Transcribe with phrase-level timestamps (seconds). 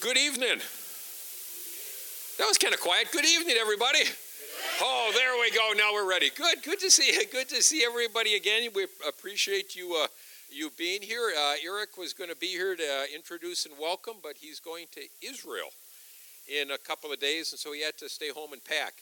[0.00, 0.56] Good evening.
[2.38, 3.08] That was kind of quiet.
[3.12, 3.98] Good evening, everybody.
[4.80, 5.72] Oh, there we go.
[5.76, 6.30] Now we're ready.
[6.30, 6.62] Good.
[6.62, 7.26] Good to see you.
[7.32, 8.70] Good to see everybody again.
[8.74, 10.06] We appreciate you uh,
[10.50, 11.30] you being here.
[11.38, 14.86] Uh, Eric was going to be here to uh, introduce and welcome, but he's going
[14.92, 15.68] to Israel
[16.48, 18.94] in a couple of days, and so he had to stay home and pack.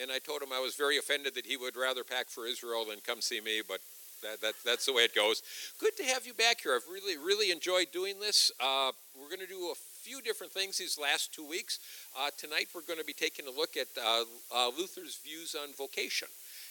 [0.00, 2.86] And I told him I was very offended that he would rather pack for Israel
[2.88, 3.80] than come see me, but
[4.22, 5.42] that, that, that's the way it goes.
[5.78, 6.74] Good to have you back here.
[6.74, 8.50] I've really, really enjoyed doing this.
[8.58, 9.74] Uh, we're going to do a
[10.06, 11.80] few different things these last two weeks.
[12.16, 14.22] Uh, tonight, we're going to be taking a look at uh,
[14.54, 16.28] uh Luther's views on vocation.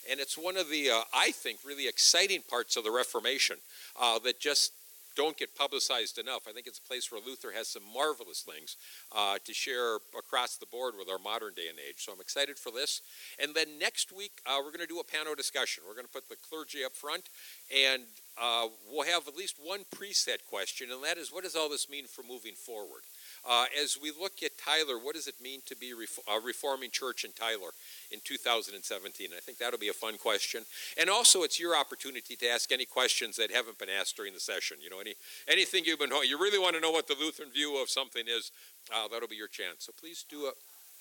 [0.09, 3.57] And it's one of the, uh, I think, really exciting parts of the Reformation
[3.99, 4.71] uh, that just
[5.17, 6.47] don't get publicized enough.
[6.47, 8.77] I think it's a place where Luther has some marvelous things
[9.15, 12.05] uh, to share across the board with our modern day and age.
[12.05, 13.01] So I'm excited for this.
[13.41, 15.83] And then next week, uh, we're going to do a panel discussion.
[15.87, 17.29] We're going to put the clergy up front,
[17.73, 18.03] and
[18.41, 21.89] uh, we'll have at least one preset question, and that is what does all this
[21.89, 23.03] mean for moving forward?
[23.47, 27.23] Uh, as we look at Tyler, what does it mean to be a reforming church
[27.23, 27.69] in Tyler
[28.09, 29.29] in 2017?
[29.35, 30.63] I think that'll be a fun question.
[30.97, 34.39] And also, it's your opportunity to ask any questions that haven't been asked during the
[34.39, 34.77] session.
[34.81, 35.13] You know, any
[35.47, 38.51] anything you've been you really want to know what the Lutheran view of something is,
[38.93, 39.85] uh, that'll be your chance.
[39.85, 40.51] So please do a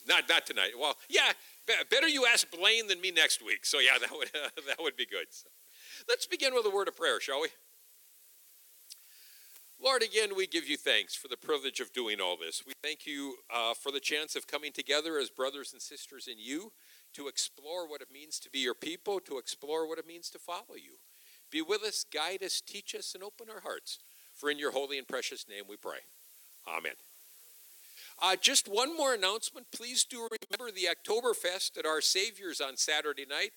[0.07, 0.73] not not tonight.
[0.79, 1.33] Well, yeah,
[1.91, 3.65] better you ask Blaine than me next week.
[3.65, 5.27] So yeah, that would uh, that would be good.
[5.31, 5.49] So,
[6.09, 7.49] let's begin with a word of prayer, shall we?
[9.85, 12.63] Lord, again, we give you thanks for the privilege of doing all this.
[12.67, 16.39] We thank you uh, for the chance of coming together as brothers and sisters in
[16.39, 16.73] you
[17.13, 20.39] to explore what it means to be your people, to explore what it means to
[20.39, 20.93] follow you.
[21.51, 23.99] Be with us, guide us, teach us, and open our hearts.
[24.33, 25.99] For in your holy and precious name we pray.
[26.67, 26.95] Amen.
[28.23, 29.67] Uh, just one more announcement.
[29.71, 33.51] Please do remember the Oktoberfest at Our Savior's on Saturday night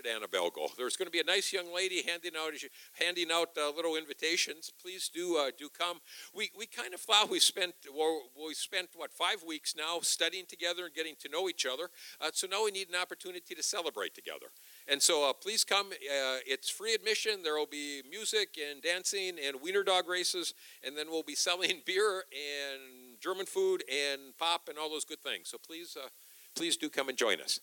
[0.00, 0.68] did Annabelle go?
[0.76, 2.52] There's going to be a nice young lady handing out
[2.94, 4.70] handing out uh, little invitations.
[4.80, 6.00] Please do uh, do come.
[6.34, 10.46] We we kind of thought we spent well, we spent what five weeks now studying
[10.46, 11.90] together and getting to know each other.
[12.20, 14.46] Uh, so now we need an opportunity to celebrate together.
[14.88, 15.88] And so uh, please come.
[15.88, 17.42] Uh, it's free admission.
[17.42, 21.82] There will be music and dancing and wiener dog races, and then we'll be selling
[21.86, 25.48] beer and German food and pop and all those good things.
[25.48, 26.08] So please uh,
[26.54, 27.60] please do come and join us.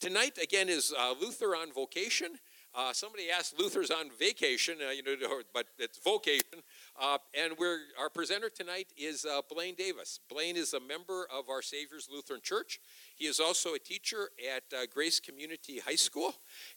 [0.00, 2.38] Tonight, again, is uh, Luther on vocation.
[2.72, 6.62] Uh, somebody asked Luther's on vacation, uh, you know, but it's vocation.
[6.96, 10.20] Uh, and we're, our presenter tonight is uh, Blaine Davis.
[10.30, 12.78] Blaine is a member of our Savior's Lutheran Church.
[13.16, 16.32] He is also a teacher at uh, Grace Community High School,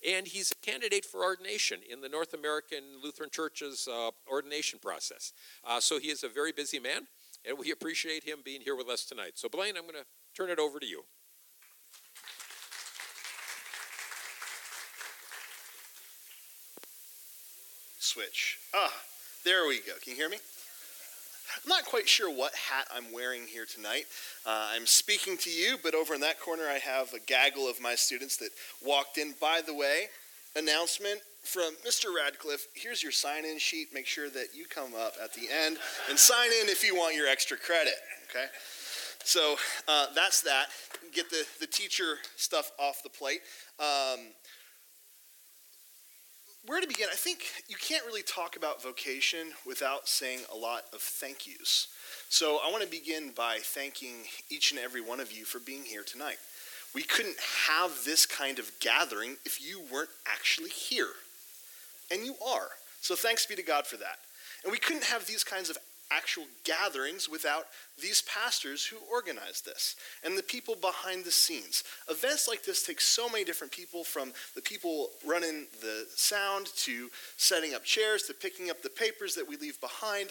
[0.07, 3.87] and he's a candidate for ordination in the North American Lutheran Church's
[4.27, 5.33] ordination process.
[5.79, 7.05] so he is a very busy man,
[7.47, 9.33] and we appreciate him being here with us tonight.
[9.35, 10.05] So, Blaine, I'm going to
[10.35, 11.03] turn it over to you.
[18.11, 18.57] Switch.
[18.73, 18.91] Ah,
[19.45, 19.93] there we go.
[20.03, 20.37] Can you hear me?
[21.55, 24.03] I'm not quite sure what hat I'm wearing here tonight.
[24.45, 27.79] Uh, I'm speaking to you, but over in that corner I have a gaggle of
[27.79, 28.49] my students that
[28.85, 29.33] walked in.
[29.39, 30.07] By the way,
[30.57, 32.13] announcement from Mr.
[32.13, 32.67] Radcliffe.
[32.73, 33.93] Here's your sign in sheet.
[33.93, 35.77] Make sure that you come up at the end
[36.09, 37.95] and sign in if you want your extra credit.
[38.29, 38.47] Okay?
[39.23, 39.55] So
[39.87, 40.67] uh, that's that.
[41.13, 43.41] Get the, the teacher stuff off the plate.
[43.79, 44.19] Um,
[46.65, 47.07] where to begin?
[47.11, 51.87] I think you can't really talk about vocation without saying a lot of thank yous.
[52.29, 54.15] So I want to begin by thanking
[54.49, 56.37] each and every one of you for being here tonight.
[56.93, 61.07] We couldn't have this kind of gathering if you weren't actually here.
[62.11, 62.67] And you are.
[63.01, 64.19] So thanks be to God for that.
[64.63, 65.77] And we couldn't have these kinds of
[66.11, 67.67] actual gatherings without
[68.01, 71.83] these pastors who organize this and the people behind the scenes.
[72.09, 77.09] Events like this take so many different people from the people running the sound to
[77.37, 80.29] setting up chairs to picking up the papers that we leave behind.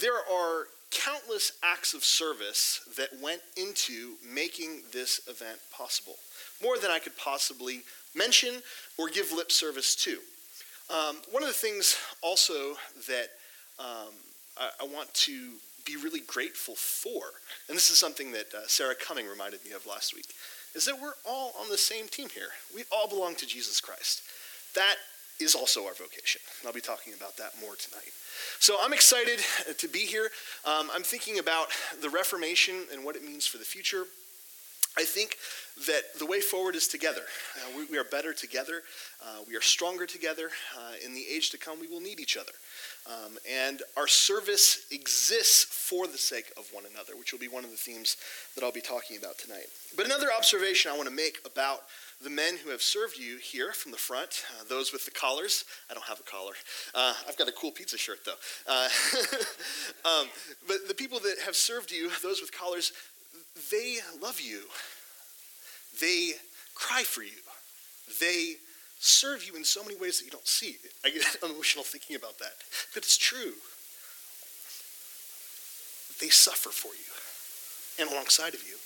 [0.00, 6.16] There are countless acts of service that went into making this event possible,
[6.62, 7.82] more than I could possibly
[8.14, 8.62] mention
[8.96, 10.18] or give lip service to.
[10.90, 12.74] Um, one of the things also
[13.08, 13.28] that
[13.78, 14.12] um,
[14.58, 15.50] I, I want to
[15.84, 17.22] be really grateful for,
[17.68, 20.26] and this is something that uh, Sarah Cumming reminded me of last week,
[20.74, 22.48] is that we're all on the same team here.
[22.74, 24.22] We all belong to Jesus Christ.
[24.74, 24.96] That
[25.40, 26.40] is also our vocation.
[26.60, 28.12] And I'll be talking about that more tonight.
[28.58, 29.40] So I'm excited
[29.76, 30.30] to be here.
[30.64, 31.68] Um, I'm thinking about
[32.00, 34.04] the Reformation and what it means for the future.
[34.96, 35.38] I think
[35.86, 37.22] that the way forward is together.
[37.56, 38.82] Uh, we, we, are better together.
[39.20, 40.50] Uh, we are stronger together.
[40.76, 42.52] Uh, in the age to come, we will need each other.
[43.06, 47.62] Um, and our service exists for the sake of one another, which will be one
[47.62, 48.16] of the themes
[48.54, 49.66] that I'll be talking about tonight.
[49.94, 51.82] But another observation I want to make about
[52.22, 55.66] the men who have served you here from the front, uh, those with the collars.
[55.90, 56.54] I don't have a collar.
[56.94, 58.32] Uh, I've got a cool pizza shirt, though.
[58.66, 58.88] Uh,
[60.08, 60.28] um,
[60.66, 62.92] but the people that have served you, those with collars,
[63.70, 64.62] they love you.
[66.00, 66.32] They
[66.74, 67.42] cry for you.
[68.20, 68.54] They
[69.04, 70.76] serve you in so many ways that you don't see.
[71.04, 72.54] I get emotional thinking about that.
[72.94, 73.52] But it's true.
[76.20, 77.12] They suffer for you
[78.00, 78.76] and alongside of you.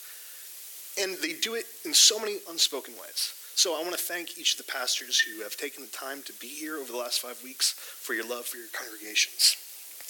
[1.01, 3.35] And they do it in so many unspoken ways.
[3.55, 6.33] So I want to thank each of the pastors who have taken the time to
[6.35, 9.57] be here over the last five weeks for your love for your congregations.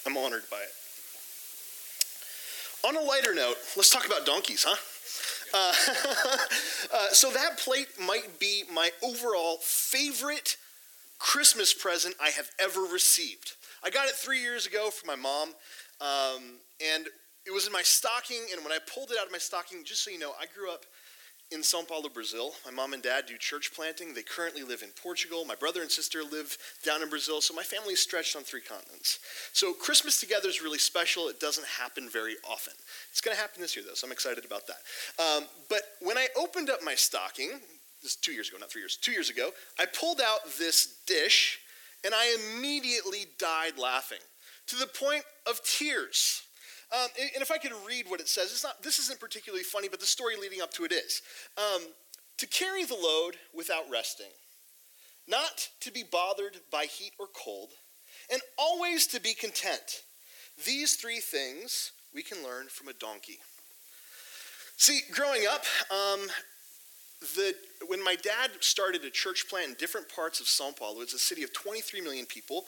[0.06, 0.72] I'm honored by it.
[2.86, 4.76] On a lighter note, let's talk about donkeys, huh?
[5.52, 5.72] Uh,
[6.94, 10.56] uh, so that plate might be my overall favorite
[11.18, 13.52] Christmas present I have ever received.
[13.82, 15.50] I got it three years ago from my mom,
[16.00, 16.42] um,
[16.94, 17.06] and
[17.46, 18.46] it was in my stocking.
[18.52, 20.70] And when I pulled it out of my stocking, just so you know, I grew
[20.70, 20.84] up
[21.50, 22.52] in Sao Paulo, Brazil.
[22.64, 24.12] My mom and dad do church planting.
[24.12, 25.44] They currently live in Portugal.
[25.44, 27.40] My brother and sister live down in Brazil.
[27.40, 29.18] So my family is stretched on three continents.
[29.52, 31.28] So Christmas together is really special.
[31.28, 32.74] It doesn't happen very often.
[33.10, 35.22] It's going to happen this year, though, so I'm excited about that.
[35.22, 37.50] Um, but when I opened up my stocking,
[38.02, 40.98] this is two years ago, not three years, two years ago, I pulled out this
[41.06, 41.60] dish
[42.04, 44.18] and I immediately died laughing
[44.68, 46.42] to the point of tears.
[46.90, 49.88] Um, and if I could read what it says, it's not, this isn't particularly funny,
[49.88, 51.22] but the story leading up to it is.
[51.58, 51.82] Um,
[52.38, 54.30] to carry the load without resting,
[55.26, 57.70] not to be bothered by heat or cold,
[58.32, 60.02] and always to be content.
[60.64, 63.38] These three things we can learn from a donkey.
[64.76, 66.28] See, growing up, um,
[67.20, 67.54] the,
[67.88, 71.18] when my dad started a church plant in different parts of Sao Paulo, it's a
[71.18, 72.64] city of 23 million people.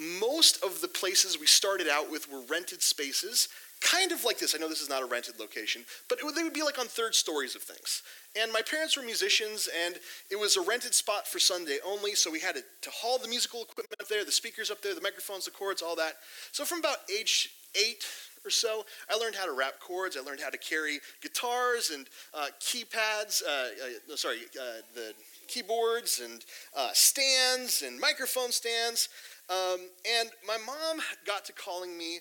[0.00, 3.48] Most of the places we started out with were rented spaces,
[3.82, 4.54] kind of like this.
[4.54, 6.86] I know this is not a rented location, but would, they would be like on
[6.86, 8.02] third stories of things.
[8.40, 9.96] And my parents were musicians, and
[10.30, 13.28] it was a rented spot for Sunday only, so we had to, to haul the
[13.28, 16.14] musical equipment up there, the speakers up there, the microphones, the cords, all that.
[16.52, 18.06] So from about age eight,
[18.44, 20.16] or so, I learned how to wrap chords.
[20.16, 25.12] I learned how to carry guitars and uh, keypads, uh, uh, sorry, uh, the
[25.46, 26.44] keyboards and
[26.76, 29.08] uh, stands and microphone stands.
[29.50, 29.80] Um,
[30.20, 32.20] and my mom got to calling me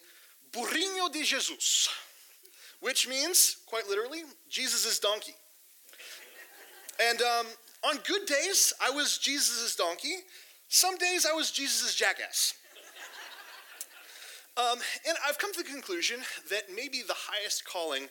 [0.51, 1.87] Burrinho de Jesus,
[2.79, 5.35] which means, quite literally, Jesus' donkey.
[6.99, 7.45] And um,
[7.87, 10.15] on good days, I was Jesus' donkey.
[10.69, 12.55] Some days, I was Jesus' jackass.
[14.57, 18.07] Um, and I've come to the conclusion that maybe the highest calling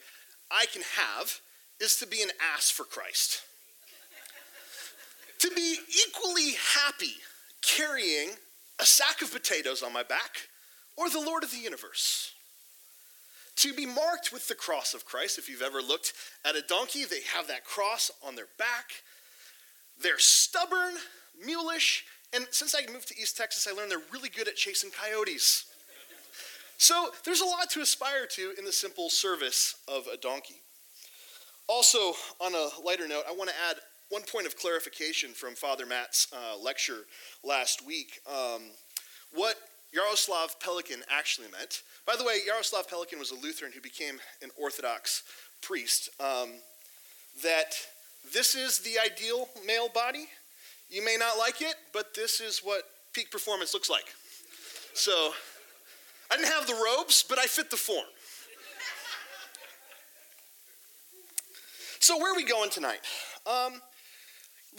[0.51, 1.41] I can have
[1.81, 3.43] is to be an ass for Christ.
[5.39, 5.77] to be
[6.07, 7.15] equally happy
[7.63, 8.31] carrying
[8.81, 10.49] a sack of potatoes on my back
[10.97, 12.33] or the Lord of the universe.
[13.57, 16.13] To be marked with the cross of Christ, if you've ever looked
[16.45, 19.03] at a donkey, they have that cross on their back.
[20.01, 20.95] They're stubborn,
[21.45, 22.03] mulish,
[22.33, 25.65] and since I moved to East Texas, I learned they're really good at chasing coyotes.
[26.77, 30.57] So there's a lot to aspire to in the simple service of a donkey.
[31.67, 33.77] Also, on a lighter note, I want to add
[34.11, 37.07] one point of clarification from Father Matt's uh, lecture
[37.43, 38.21] last week.
[38.27, 38.63] Um,
[39.33, 39.57] what
[39.95, 41.83] Jaroslav Pelikan actually meant.
[42.07, 45.23] By the way, Jaroslav Pelikan was a Lutheran who became an Orthodox
[45.63, 46.11] priest.
[46.21, 46.51] Um,
[47.43, 47.75] that
[48.33, 50.27] this is the ideal male body.
[50.91, 52.83] You may not like it, but this is what
[53.13, 54.15] peak performance looks like.
[54.95, 55.33] So
[56.31, 58.07] I didn't have the robes, but I fit the form.
[62.01, 63.01] So, where are we going tonight?
[63.45, 63.83] Um,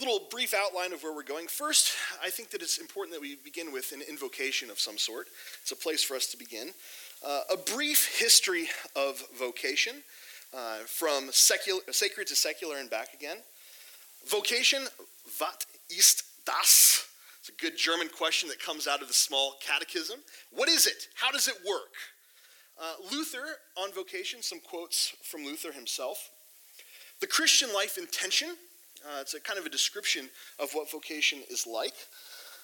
[0.00, 1.46] little brief outline of where we're going.
[1.46, 1.92] First,
[2.24, 5.28] I think that it's important that we begin with an invocation of some sort.
[5.60, 6.70] It's a place for us to begin.
[7.24, 9.96] Uh, a brief history of vocation,
[10.56, 13.36] uh, from secular, sacred to secular and back again.
[14.26, 14.82] Vocation,
[15.38, 17.06] was ist das?
[17.40, 20.20] It's a good German question that comes out of the small catechism.
[20.50, 21.08] What is it?
[21.14, 21.92] How does it work?
[22.80, 23.44] Uh, Luther
[23.76, 26.30] on vocation, some quotes from Luther himself.
[27.20, 28.56] The Christian life intention,
[29.04, 30.28] uh, it's a kind of a description
[30.58, 31.94] of what vocation is like.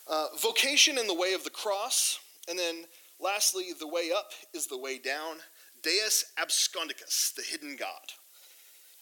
[0.08, 2.84] Uh, vocation in the way of the cross, and then
[3.20, 5.36] lastly, the way up is the way down.
[5.82, 8.12] Deus absconditus, the hidden God.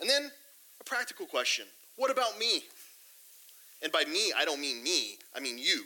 [0.01, 0.31] And then
[0.81, 2.65] a practical question what about me?
[3.83, 5.85] And by me, I don't mean me, I mean you.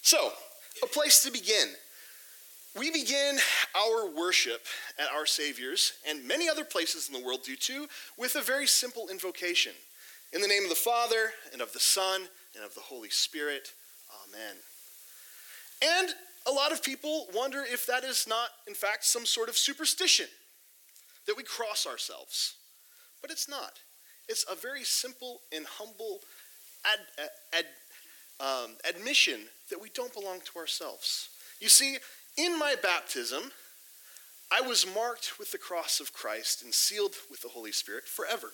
[0.00, 0.32] So,
[0.82, 1.68] a place to begin.
[2.78, 3.36] We begin
[3.76, 4.64] our worship
[4.98, 7.86] at our Savior's and many other places in the world do too
[8.16, 9.72] with a very simple invocation.
[10.32, 12.22] In the name of the Father, and of the Son,
[12.54, 13.72] and of the Holy Spirit.
[14.26, 14.56] Amen.
[15.82, 16.14] And
[16.46, 20.26] a lot of people wonder if that is not, in fact, some sort of superstition
[21.26, 22.54] that we cross ourselves.
[23.20, 23.80] But it's not.
[24.28, 26.20] It's a very simple and humble
[26.86, 27.66] ad, ad,
[28.40, 31.28] um, admission that we don't belong to ourselves.
[31.60, 31.98] You see,
[32.36, 33.52] in my baptism,
[34.50, 38.50] I was marked with the cross of Christ and sealed with the Holy Spirit forever.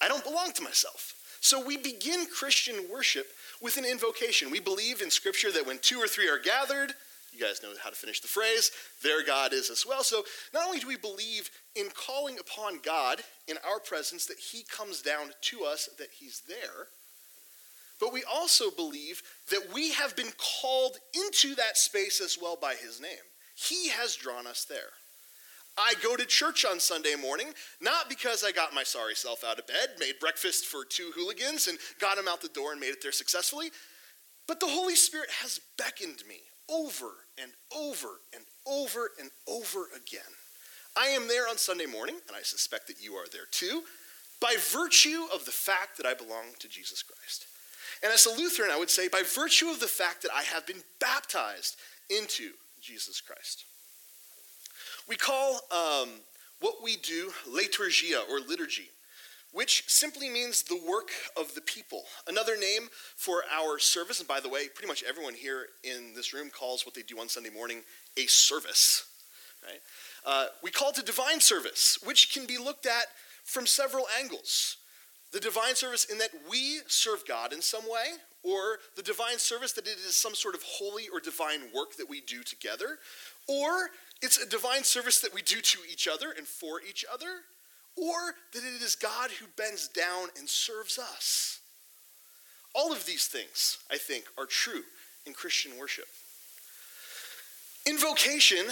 [0.00, 1.14] I don't belong to myself.
[1.40, 3.26] So we begin Christian worship
[3.60, 4.50] with an invocation.
[4.50, 6.94] We believe in Scripture that when two or three are gathered,
[7.34, 8.70] you guys know how to finish the phrase,
[9.02, 10.02] there God is as well.
[10.02, 10.22] So
[10.54, 15.02] not only do we believe in calling upon God in our presence that He comes
[15.02, 16.88] down to us, that He's there,
[18.00, 22.74] but we also believe that we have been called into that space as well by
[22.74, 23.10] His name.
[23.54, 24.92] He has drawn us there.
[25.76, 27.48] I go to church on Sunday morning,
[27.80, 31.66] not because I got my sorry self out of bed, made breakfast for two hooligans,
[31.66, 33.70] and got them out the door and made it there successfully,
[34.46, 37.10] but the Holy Spirit has beckoned me over
[37.42, 40.22] and over and over and over again.
[40.96, 43.82] I am there on Sunday morning, and I suspect that you are there too,
[44.40, 47.46] by virtue of the fact that I belong to Jesus Christ.
[48.04, 50.66] And as a Lutheran, I would say by virtue of the fact that I have
[50.66, 51.76] been baptized
[52.10, 52.50] into
[52.82, 53.64] Jesus Christ.
[55.08, 56.10] We call um,
[56.60, 58.90] what we do liturgia or liturgy,
[59.52, 62.02] which simply means the work of the people.
[62.28, 66.34] Another name for our service, and by the way, pretty much everyone here in this
[66.34, 67.80] room calls what they do on Sunday morning
[68.18, 69.06] a service.
[69.64, 69.80] Right?
[70.26, 73.06] Uh, we call it a divine service, which can be looked at
[73.44, 74.76] from several angles.
[75.34, 78.06] The divine service, in that we serve God in some way,
[78.44, 82.08] or the divine service, that it is some sort of holy or divine work that
[82.08, 82.98] we do together,
[83.48, 83.90] or
[84.22, 87.42] it's a divine service that we do to each other and for each other,
[87.96, 91.58] or that it is God who bends down and serves us.
[92.72, 94.82] All of these things, I think, are true
[95.26, 96.06] in Christian worship.
[97.86, 98.66] Invocation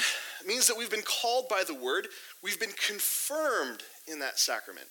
[0.47, 2.07] means that we've been called by the word,
[2.41, 4.87] we've been confirmed in that sacrament.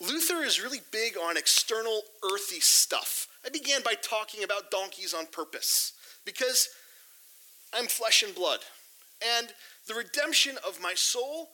[0.00, 2.02] Luther is really big on external
[2.32, 3.28] earthy stuff.
[3.44, 5.92] I began by talking about donkeys on purpose
[6.24, 6.68] because
[7.74, 8.60] I'm flesh and blood.
[9.38, 9.48] And
[9.86, 11.50] the redemption of my soul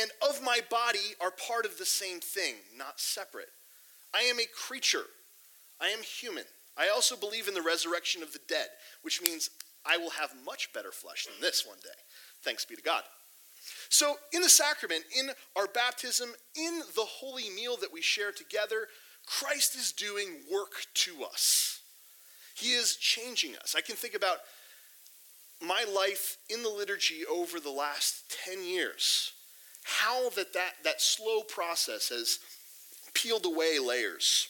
[0.00, 3.50] and of my body are part of the same thing, not separate.
[4.14, 5.04] I am a creature.
[5.80, 6.44] I am human.
[6.76, 8.68] I also believe in the resurrection of the dead,
[9.02, 9.50] which means
[9.84, 11.90] I will have much better flesh than this one day.
[12.42, 13.02] Thanks be to God.
[13.88, 18.88] So, in the sacrament, in our baptism, in the holy meal that we share together,
[19.26, 21.80] Christ is doing work to us.
[22.54, 23.74] He is changing us.
[23.76, 24.38] I can think about
[25.60, 29.32] my life in the liturgy over the last 10 years,
[29.82, 32.38] how that, that, that slow process has
[33.14, 34.48] peeled away layers,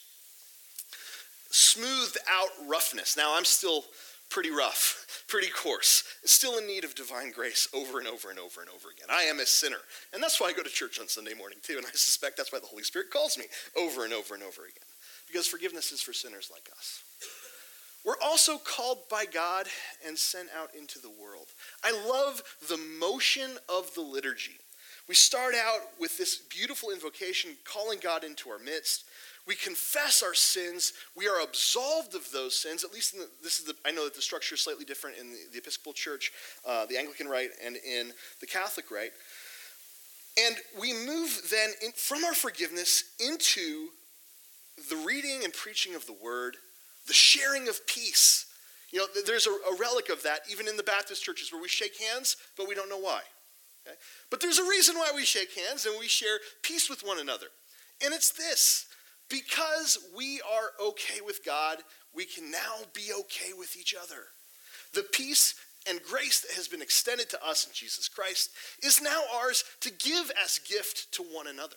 [1.50, 3.16] smoothed out roughness.
[3.16, 3.84] Now, I'm still
[4.30, 5.03] pretty rough,
[5.34, 8.90] pretty coarse, still in need of divine grace over and over and over and over
[8.96, 9.08] again.
[9.10, 9.82] I am a sinner.
[10.12, 11.74] And that's why I go to church on Sunday morning, too.
[11.76, 14.62] And I suspect that's why the Holy Spirit calls me over and over and over
[14.62, 14.86] again.
[15.26, 17.02] Because forgiveness is for sinners like us.
[18.04, 19.66] We're also called by God
[20.06, 21.48] and sent out into the world.
[21.82, 24.58] I love the motion of the liturgy.
[25.08, 29.02] We start out with this beautiful invocation, calling God into our midst.
[29.46, 30.94] We confess our sins.
[31.14, 32.82] We are absolved of those sins.
[32.82, 33.74] At least the, this is the.
[33.84, 36.32] I know that the structure is slightly different in the, the Episcopal Church,
[36.66, 39.12] uh, the Anglican Rite, and in the Catholic Rite.
[40.46, 43.88] And we move then in, from our forgiveness into
[44.88, 46.56] the reading and preaching of the Word,
[47.06, 48.46] the sharing of peace.
[48.90, 51.68] You know, there's a, a, relic of that even in the Baptist churches where we
[51.68, 53.20] shake hands, but we don't know why.
[53.86, 53.96] Okay?
[54.30, 57.46] But there's a reason why we shake hands and we share peace with one another.
[58.04, 58.86] And it's this
[59.28, 61.78] because we are okay with God,
[62.14, 64.24] we can now be okay with each other.
[64.92, 65.54] The peace
[65.88, 68.50] and grace that has been extended to us in Jesus Christ
[68.82, 71.76] is now ours to give as gift to one another.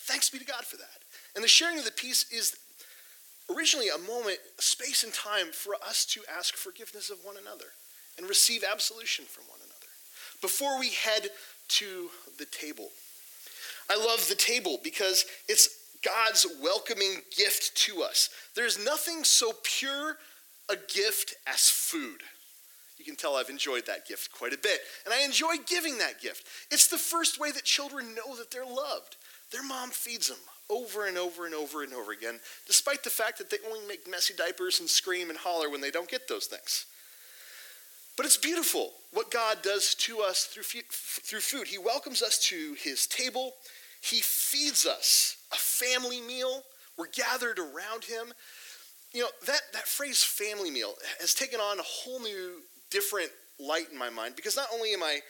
[0.00, 1.02] Thanks be to God for that.
[1.34, 2.56] And the sharing of the peace is
[3.54, 7.66] originally a moment, space and time for us to ask forgiveness of one another
[8.18, 9.72] and receive absolution from one another
[10.42, 11.28] before we head
[11.68, 12.90] to the table.
[13.88, 15.68] I love the table because it's
[16.06, 18.30] God's welcoming gift to us.
[18.54, 20.16] There's nothing so pure
[20.68, 22.22] a gift as food.
[22.98, 26.20] You can tell I've enjoyed that gift quite a bit, and I enjoy giving that
[26.20, 26.46] gift.
[26.70, 29.16] It's the first way that children know that they're loved.
[29.50, 30.38] Their mom feeds them
[30.70, 34.08] over and over and over and over again, despite the fact that they only make
[34.08, 36.86] messy diapers and scream and holler when they don't get those things.
[38.16, 41.66] But it's beautiful what God does to us through, through food.
[41.66, 43.54] He welcomes us to his table,
[44.00, 46.62] he feeds us a family meal.
[46.96, 48.32] We're gathered around him.
[49.12, 53.90] You know, that, that phrase family meal has taken on a whole new, different light
[53.90, 55.20] in my mind because not only am I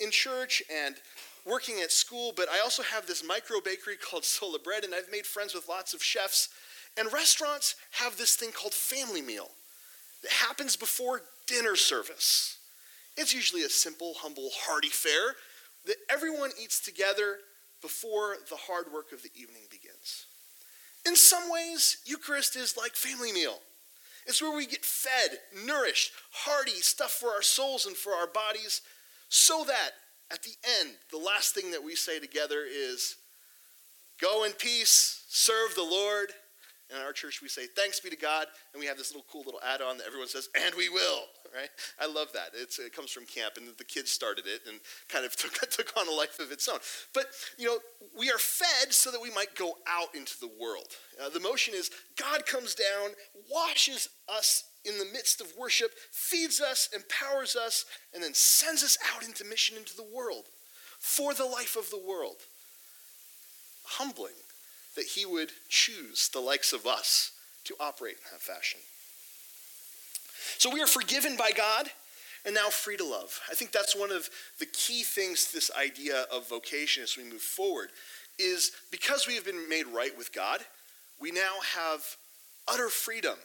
[0.00, 0.96] in church and
[1.44, 5.10] working at school, but I also have this micro bakery called Sola Bread, and I've
[5.10, 6.48] made friends with lots of chefs.
[6.96, 9.50] And restaurants have this thing called family meal
[10.22, 12.58] that happens before dinner service.
[13.16, 15.34] It's usually a simple, humble, hearty fare
[15.86, 17.38] that everyone eats together
[17.82, 20.26] before the hard work of the evening begins.
[21.04, 23.58] In some ways, Eucharist is like family meal.
[24.26, 28.80] It's where we get fed, nourished, hearty stuff for our souls and for our bodies,
[29.28, 29.90] so that
[30.32, 33.16] at the end, the last thing that we say together is,
[34.20, 36.28] Go in peace, serve the Lord,
[36.92, 39.26] And in our church, we say, thanks be to God, and we have this little
[39.30, 41.24] cool little add on that everyone says, and we will,
[41.54, 41.68] right?
[42.00, 42.50] I love that.
[42.54, 45.96] It's, it comes from camp, and the kids started it and kind of took, took
[45.96, 46.78] on a life of its own.
[47.14, 47.26] But,
[47.58, 47.78] you know,
[48.18, 50.88] we are fed so that we might go out into the world.
[51.22, 53.10] Uh, the motion is God comes down,
[53.50, 58.98] washes us in the midst of worship, feeds us, empowers us, and then sends us
[59.14, 60.46] out into mission into the world
[60.98, 62.36] for the life of the world.
[63.84, 64.34] Humbling
[64.96, 67.32] that he would choose the likes of us
[67.64, 68.80] to operate in that fashion.
[70.58, 71.88] So we are forgiven by God
[72.44, 73.40] and now free to love.
[73.50, 77.24] I think that's one of the key things to this idea of vocation as we
[77.24, 77.90] move forward
[78.38, 80.60] is because we have been made right with God,
[81.20, 82.02] we now have
[82.66, 83.36] utter freedom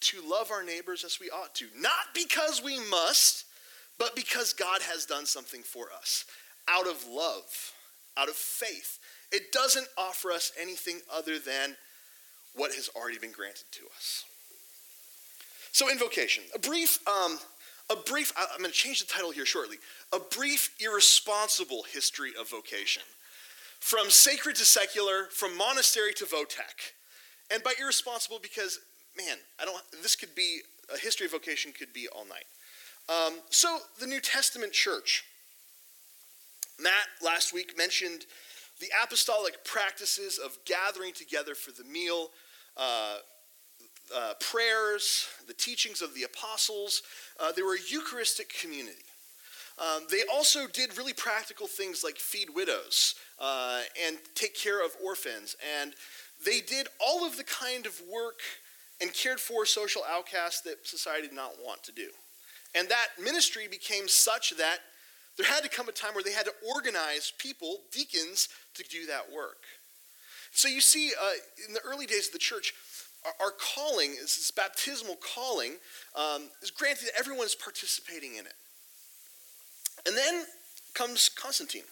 [0.00, 1.66] to love our neighbors as we ought to.
[1.78, 3.44] Not because we must,
[3.98, 6.24] but because God has done something for us
[6.68, 7.72] out of love,
[8.16, 8.98] out of faith,
[9.32, 11.76] it doesn't offer us anything other than
[12.54, 14.24] what has already been granted to us.
[15.76, 17.38] So, invocation, a brief, um,
[17.90, 18.32] a brief.
[18.34, 19.76] I'm going to change the title here shortly.
[20.10, 23.02] A brief, irresponsible history of vocation,
[23.78, 26.92] from sacred to secular, from monastery to votech,
[27.50, 28.80] and by irresponsible because,
[29.18, 29.76] man, I don't.
[30.02, 30.60] This could be
[30.94, 32.46] a history of vocation could be all night.
[33.10, 35.26] Um, so, the New Testament church.
[36.80, 38.24] Matt last week mentioned
[38.80, 42.30] the apostolic practices of gathering together for the meal,
[42.78, 43.18] uh,
[44.14, 47.02] uh, prayers, the teachings of the apostles.
[47.40, 49.04] Uh, they were a Eucharistic community.
[49.78, 54.96] Um, they also did really practical things like feed widows uh, and take care of
[55.04, 55.54] orphans.
[55.80, 55.94] And
[56.44, 58.40] they did all of the kind of work
[59.00, 62.08] and cared for social outcasts that society did not want to do.
[62.74, 64.78] And that ministry became such that
[65.36, 69.06] there had to come a time where they had to organize people, deacons, to do
[69.06, 69.58] that work.
[70.52, 71.32] So you see, uh,
[71.68, 72.72] in the early days of the church,
[73.40, 75.74] our, calling, this baptismal calling,
[76.14, 78.54] um, is granted that everyone is participating in it.
[80.06, 80.44] And then
[80.94, 81.82] comes Constantine.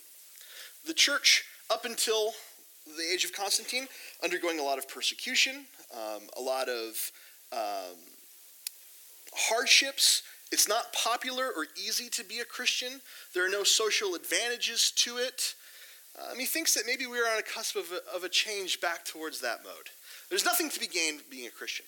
[0.87, 2.33] The church, up until
[2.87, 3.87] the age of Constantine,
[4.23, 7.13] undergoing a lot of persecution, um, a lot of
[7.53, 7.97] um,
[9.35, 13.01] hardships, it's not popular or easy to be a Christian.
[13.35, 15.55] There are no social advantages to it.
[16.17, 19.05] Um, he thinks that maybe we're on a cusp of a, of a change back
[19.05, 19.91] towards that mode.
[20.35, 21.87] There's nothing to be gained being a Christian.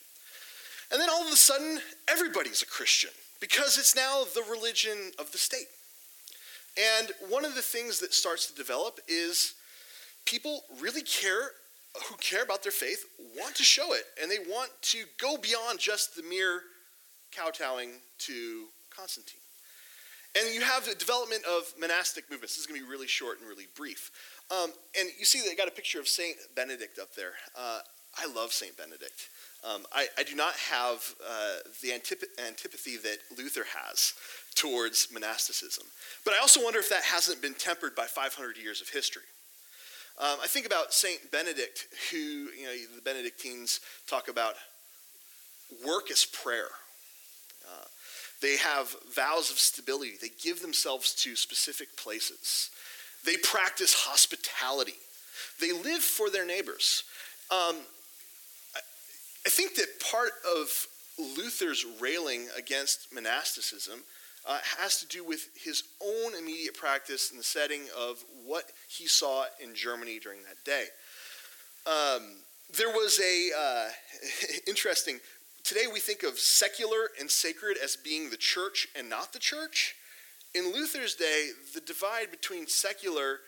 [0.92, 5.32] And then all of a sudden, everybody's a Christian because it's now the religion of
[5.32, 5.66] the state.
[6.78, 9.54] And one of the things that starts to develop is
[10.26, 11.50] people really care,
[12.08, 13.04] who care about their faith,
[13.36, 16.60] want to show it, and they want to go beyond just the mere
[17.36, 19.40] kowtowing to Constantine.
[20.38, 22.54] And you have the development of monastic movements.
[22.54, 24.12] This is going to be really short and really brief.
[24.52, 27.32] Um, and you see they got a picture of Saint Benedict up there.
[27.58, 27.80] Uh,
[28.18, 29.28] I love Saint Benedict.
[29.64, 34.14] Um, I, I, do not have uh, the antip- antipathy that Luther has
[34.54, 35.84] towards monasticism.
[36.24, 39.22] But I also wonder if that hasn't been tempered by 500 years of history.
[40.18, 44.54] Um, I think about Saint Benedict, who, you know, the Benedictines talk about
[45.86, 46.68] work as prayer.
[47.66, 47.84] Uh,
[48.40, 50.12] they have vows of stability.
[50.20, 52.70] They give themselves to specific places.
[53.24, 54.94] They practice hospitality.
[55.60, 57.02] They live for their neighbors.
[57.50, 57.76] Um,
[59.46, 60.86] I think that part of
[61.18, 64.00] Luther's railing against monasticism
[64.46, 69.06] uh, has to do with his own immediate practice in the setting of what he
[69.06, 70.86] saw in Germany during that day.
[71.86, 72.22] Um,
[72.76, 73.88] there was a uh,
[74.66, 75.20] interesting
[75.66, 79.96] Today we think of secular and sacred as being the church and not the church.
[80.54, 83.40] In Luther's day, the divide between secular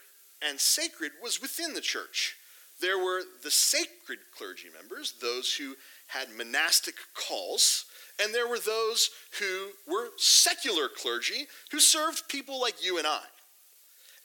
[0.43, 2.35] and sacred was within the church.
[2.81, 5.75] There were the sacred clergy members, those who
[6.09, 7.87] had monastic calls,
[8.23, 9.11] and there were those
[9.41, 13.23] who were secular clergy who served people like you and I.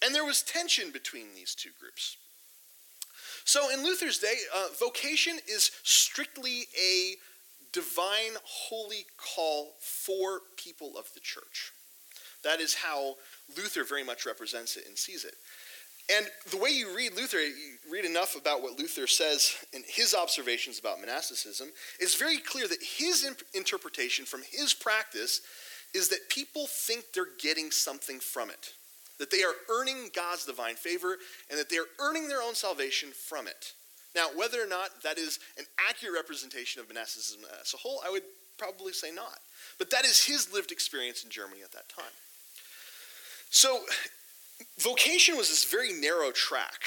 [0.04, 2.18] And there was tension between these two groups.
[3.46, 7.16] So in Luther's day, uh, vocation is strictly a
[7.72, 11.72] divine holy call for people of the church.
[12.44, 13.16] That is how
[13.58, 15.36] Luther very much represents it and sees it.
[16.10, 20.14] And the way you read Luther, you read enough about what Luther says in his
[20.14, 25.42] observations about monasticism, is very clear that his imp- interpretation from his practice
[25.94, 28.74] is that people think they're getting something from it,
[29.18, 31.18] that they are earning God's divine favor,
[31.50, 33.74] and that they are earning their own salvation from it.
[34.16, 38.12] Now, whether or not that is an accurate representation of monasticism as a whole, I
[38.12, 38.24] would
[38.58, 39.40] probably say not.
[39.80, 42.12] But that is his lived experience in Germany at that time.
[43.50, 43.80] So,
[44.80, 46.82] vocation was this very narrow track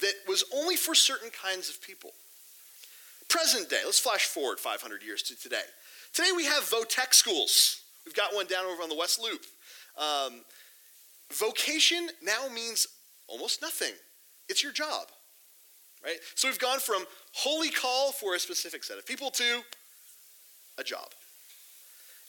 [0.00, 2.12] that was only for certain kinds of people.
[3.28, 5.62] Present day, let's flash forward 500 years to today.
[6.12, 7.82] Today we have Votech schools.
[8.04, 9.44] We've got one down over on the West Loop.
[9.96, 10.40] Um,
[11.32, 12.86] vocation now means
[13.28, 13.92] almost nothing.
[14.48, 15.06] It's your job,
[16.04, 16.16] right?
[16.34, 19.62] So we've gone from holy call for a specific set of people to
[20.78, 21.08] a job.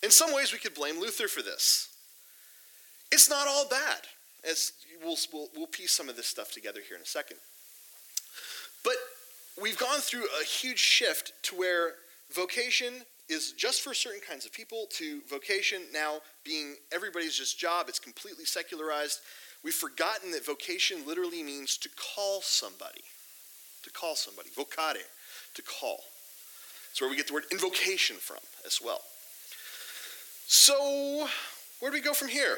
[0.04, 1.90] In some ways, we could blame Luther for this.
[3.12, 4.02] It's not all bad.
[4.50, 4.74] As
[5.04, 7.38] we'll, we'll, we'll piece some of this stuff together here in a second.
[8.84, 8.96] But
[9.62, 11.94] we've gone through a huge shift to where
[12.34, 12.94] vocation
[13.30, 17.88] is just for certain kinds of people to vocation now being everybody's just job.
[17.88, 19.20] It's completely secularized.
[19.64, 23.04] We've forgotten that vocation literally means to call somebody.
[23.84, 24.50] To call somebody.
[24.50, 25.06] Vocare,
[25.54, 26.00] to call.
[26.90, 29.02] That's where we get the word invocation from as well.
[30.48, 31.28] So,
[31.80, 32.58] where do we go from here?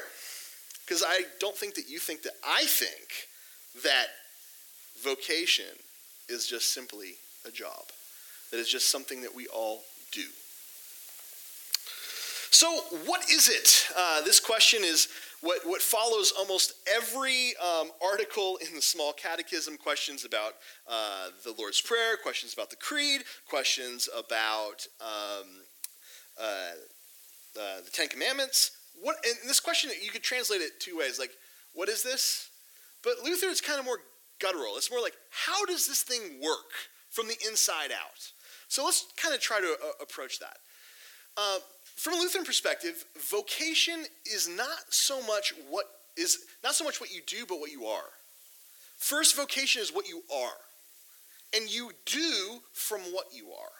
[0.84, 3.28] Because I don't think that you think that I think
[3.82, 4.06] that
[5.02, 5.64] vocation
[6.28, 7.14] is just simply
[7.46, 7.84] a job,
[8.50, 10.24] that is just something that we all do.
[12.50, 12.68] So,
[13.04, 13.88] what is it?
[13.96, 15.08] Uh, this question is
[15.40, 20.54] what, what follows almost every um, article in the Small Catechism questions about
[20.88, 25.48] uh, the Lord's Prayer, questions about the Creed, questions about um,
[26.40, 26.44] uh,
[27.58, 28.70] uh the Ten Commandments.
[29.00, 31.32] What, and this question, you could translate it two ways like,
[31.72, 32.48] what is this?
[33.02, 33.98] But Luther is kind of more
[34.40, 34.76] guttural.
[34.76, 36.72] It's more like, how does this thing work
[37.10, 38.32] from the inside out?
[38.68, 40.56] So let's kind of try to uh, approach that.
[41.36, 41.58] Uh,
[41.96, 47.12] from a Lutheran perspective, vocation is not so much what is not so much what
[47.12, 48.10] you do, but what you are.
[48.96, 50.56] First, vocation is what you are,
[51.54, 53.72] and you do from what you are.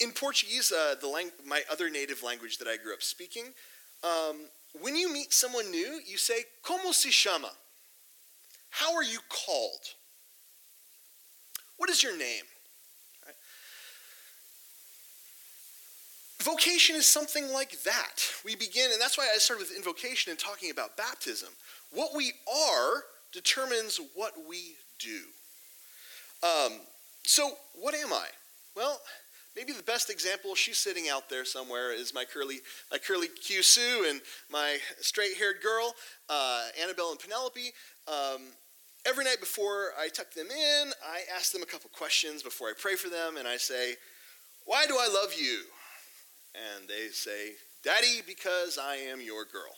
[0.00, 3.54] In Portuguese, uh, the lang- my other native language that I grew up speaking,
[4.06, 4.36] um,
[4.80, 7.50] when you meet someone new, you say "Como se chama?"
[8.70, 9.94] How are you called?
[11.78, 12.44] What is your name?
[16.42, 18.22] Vocation is something like that.
[18.44, 21.48] We begin, and that's why I started with invocation and talking about baptism.
[21.90, 25.22] What we are determines what we do.
[26.42, 26.74] Um,
[27.24, 28.26] so, what am I?
[28.76, 29.00] Well,
[29.56, 32.58] maybe the best example, she's sitting out there somewhere, is my curly,
[32.90, 35.94] my curly Q Sue and my straight-haired girl,
[36.28, 37.72] uh, Annabelle and Penelope.
[38.06, 38.42] Um,
[39.06, 42.72] every night before I tuck them in, I ask them a couple questions before I
[42.78, 43.96] pray for them, and I say,
[44.64, 45.64] "Why do I love you?"
[46.56, 49.74] and they say, Daddy, because I am your girl.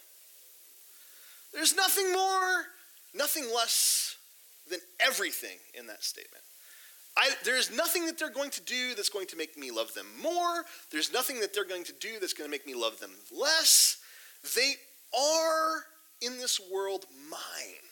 [1.52, 2.66] There's nothing more,
[3.14, 4.16] nothing less
[4.70, 6.44] than everything in that statement.
[7.18, 10.06] I, there's nothing that they're going to do that's going to make me love them
[10.22, 10.64] more.
[10.92, 13.98] There's nothing that they're going to do that's going to make me love them less.
[14.54, 14.74] They
[15.18, 15.82] are
[16.22, 17.82] in this world mine.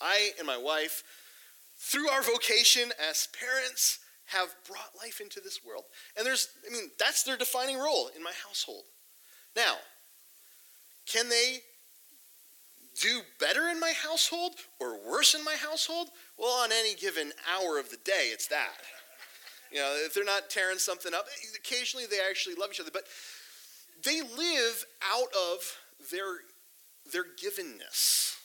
[0.00, 1.04] I and my wife,
[1.76, 5.84] through our vocation as parents, have brought life into this world.
[6.16, 8.84] And there's, I mean, that's their defining role in my household.
[9.54, 9.74] Now,
[11.04, 11.58] can they
[13.00, 16.08] do better in my household or worse in my household?
[16.38, 18.82] Well, on any given hour of the day, it's that.
[19.72, 23.04] You know, if they're not tearing something up, occasionally they actually love each other, but
[24.04, 25.78] they live out of
[26.10, 26.40] their,
[27.12, 28.36] their givenness.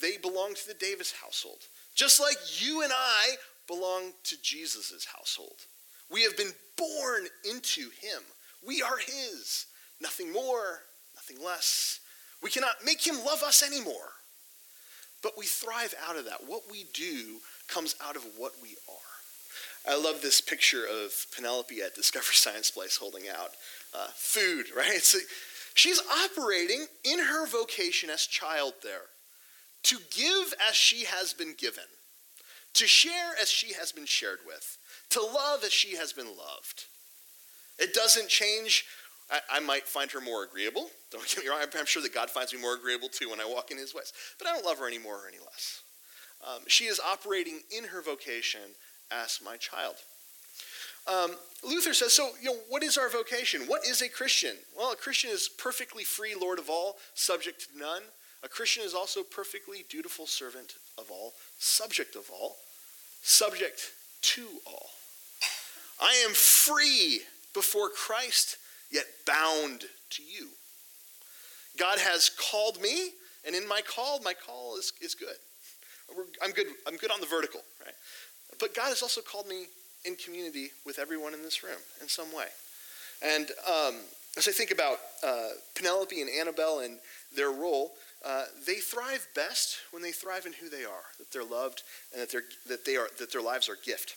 [0.00, 1.68] They belong to the Davis household.
[1.94, 3.34] Just like you and I
[3.66, 5.66] belong to Jesus' household.
[6.10, 8.22] We have been born into him.
[8.66, 9.66] We are his.
[10.00, 10.82] Nothing more,
[11.14, 12.00] nothing less.
[12.44, 14.12] We cannot make him love us anymore.
[15.22, 16.46] But we thrive out of that.
[16.46, 19.90] What we do comes out of what we are.
[19.90, 23.52] I love this picture of Penelope at Discovery Science Place holding out
[23.94, 25.00] uh, food, right?
[25.74, 29.08] She's operating in her vocation as child there
[29.84, 31.84] to give as she has been given
[32.74, 34.78] to share as she has been shared with,
[35.08, 36.84] to love as she has been loved.
[37.78, 38.84] It doesn't change.
[39.34, 40.90] I, I might find her more agreeable.
[41.10, 41.60] Don't get me wrong.
[41.62, 44.12] I'm, sure that God finds me more agreeable too when I walk in his ways.
[44.38, 45.82] But I don't love her any more or any less.
[46.46, 48.60] Um, she is operating in her vocation
[49.10, 49.96] as my child.
[51.06, 53.62] Um, Luther says, so, you know, what is our vocation?
[53.66, 54.56] What is a Christian?
[54.76, 58.02] Well, a Christian is perfectly free, Lord of all, subject to none.
[58.42, 62.56] A Christian is also perfectly dutiful servant of all, subject of all,
[63.22, 63.92] subject
[64.22, 64.88] to all.
[66.00, 67.20] I am free
[67.54, 68.56] before Christ,
[68.90, 70.48] yet bound to you.
[71.78, 73.10] God has called me,
[73.46, 75.36] and in my call, my call is, is good.
[76.42, 76.66] I'm good.
[76.86, 77.94] I'm good on the vertical, right?
[78.60, 79.66] But God has also called me
[80.04, 82.46] in community with everyone in this room in some way.
[83.22, 83.96] And um,
[84.36, 86.98] as I think about uh, Penelope and Annabelle and
[87.34, 87.92] their role,
[88.24, 92.22] uh, they thrive best when they thrive in who they are, that they're loved, and
[92.22, 94.16] that, they're, that, they are, that their lives are gift.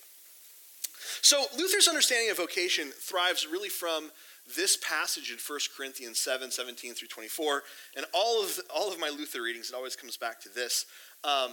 [1.22, 4.12] So Luther's understanding of vocation thrives really from
[4.56, 7.64] this passage in 1 Corinthians 7, 17 through 24.
[7.96, 10.86] And all of, all of my Luther readings, it always comes back to this.
[11.24, 11.52] Um,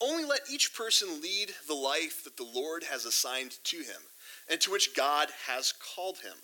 [0.00, 4.02] only let each person lead the life that the Lord has assigned to him
[4.50, 6.34] and to which God has called him.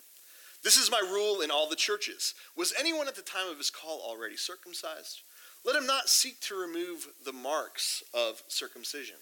[0.63, 2.33] This is my rule in all the churches.
[2.55, 5.21] Was anyone at the time of his call already circumcised?
[5.65, 9.17] Let him not seek to remove the marks of circumcision.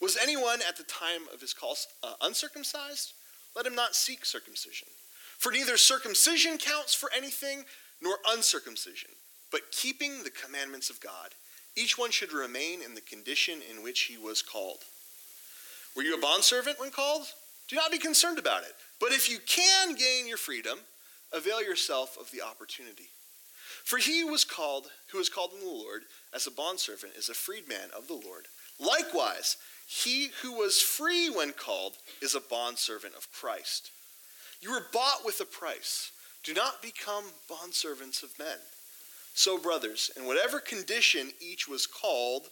[0.00, 3.12] Was anyone at the time of his call uh, uncircumcised?
[3.54, 4.88] Let him not seek circumcision.
[5.40, 7.64] For neither circumcision counts for anything
[8.02, 9.10] nor uncircumcision,
[9.50, 11.30] but keeping the commandments of God.
[11.74, 14.80] Each one should remain in the condition in which he was called.
[15.96, 17.26] Were you a bondservant when called?
[17.68, 18.74] Do not be concerned about it.
[19.00, 20.78] But if you can gain your freedom,
[21.32, 23.08] avail yourself of the opportunity.
[23.82, 26.02] For he who was called, who was called in the Lord
[26.34, 28.48] as a bondservant, is a freedman of the Lord.
[28.78, 33.90] Likewise, he who was free when called is a bondservant of Christ.
[34.60, 36.12] You were bought with a price.
[36.42, 38.58] Do not become bondservants of men.
[39.34, 42.48] So, brothers, in whatever condition each was called,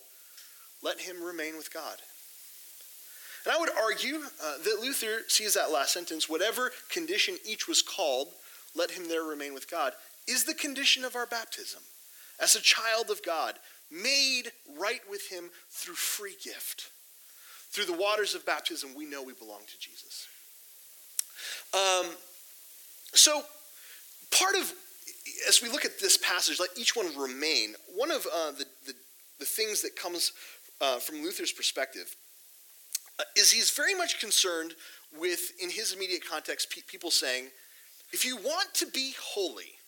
[0.82, 1.96] let him remain with God.
[3.44, 7.82] And I would argue uh, that Luther sees that last sentence, whatever condition each was
[7.82, 8.28] called,
[8.74, 9.92] let him there remain with God,
[10.26, 11.80] is the condition of our baptism.
[12.40, 13.54] As a child of God,
[13.90, 16.90] made right with him through free gift.
[17.70, 20.28] Through the waters of baptism, we know we belong to Jesus.
[21.74, 22.06] Um,
[23.14, 23.42] so,
[24.30, 24.72] part of,
[25.48, 28.94] as we look at this passage, let each one remain, one of uh, the, the,
[29.38, 30.32] the, things that comes
[30.80, 32.14] uh, from Luther's perspective
[33.18, 34.74] uh, is he's very much concerned
[35.18, 37.46] with, in his immediate context, pe- people saying,
[38.12, 39.78] if you want to be holy,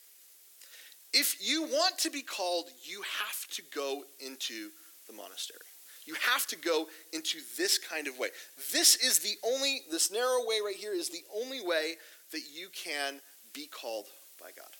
[1.13, 4.71] if you want to be called, you have to go into
[5.07, 5.70] the monastery.
[6.07, 8.29] You have to go into this kind of way.
[8.73, 11.95] This is the only, this narrow way right here is the only way
[12.33, 13.21] that you can
[13.53, 14.07] be called
[14.41, 14.71] by God.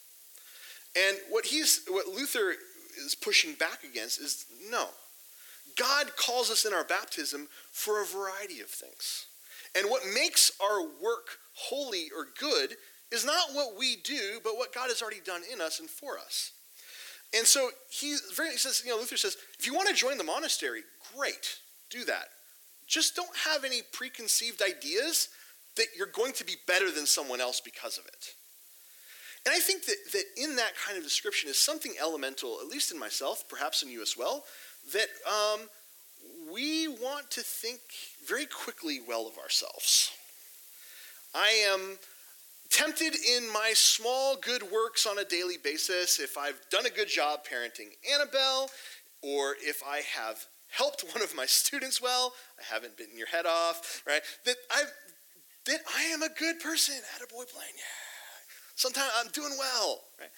[0.97, 2.55] And what he's, what Luther
[3.05, 4.87] is pushing back against is no.
[5.77, 9.27] God calls us in our baptism for a variety of things.
[9.77, 12.77] And what makes our work holy or good
[13.13, 16.19] is not what we do, but what God has already done in us and for
[16.19, 16.53] us.
[17.37, 20.19] And so he, very, he says, you know, Luther says, if you want to join
[20.19, 20.83] the monastery,
[21.17, 21.59] great,
[21.91, 22.29] do that.
[22.87, 25.29] Just don't have any preconceived ideas
[25.77, 28.35] that you're going to be better than someone else because of it.
[29.47, 32.93] And I think that, that in that kind of description is something elemental, at least
[32.93, 34.45] in myself, perhaps in you as well,
[34.93, 35.61] that um,
[36.53, 37.81] we want to think
[38.27, 40.11] very quickly well of ourselves.
[41.35, 41.99] I am
[42.71, 47.09] tempted in my small good works on a daily basis, if I've done a good
[47.09, 48.71] job parenting Annabelle,
[49.23, 53.47] or if I have helped one of my students well, I haven't bitten your head
[53.47, 54.23] off, right?
[54.45, 54.83] That I
[55.67, 56.95] that I am a good person.
[57.17, 57.83] At a boy Blaine, yeah.
[58.75, 60.31] Sometimes I'm doing well, right?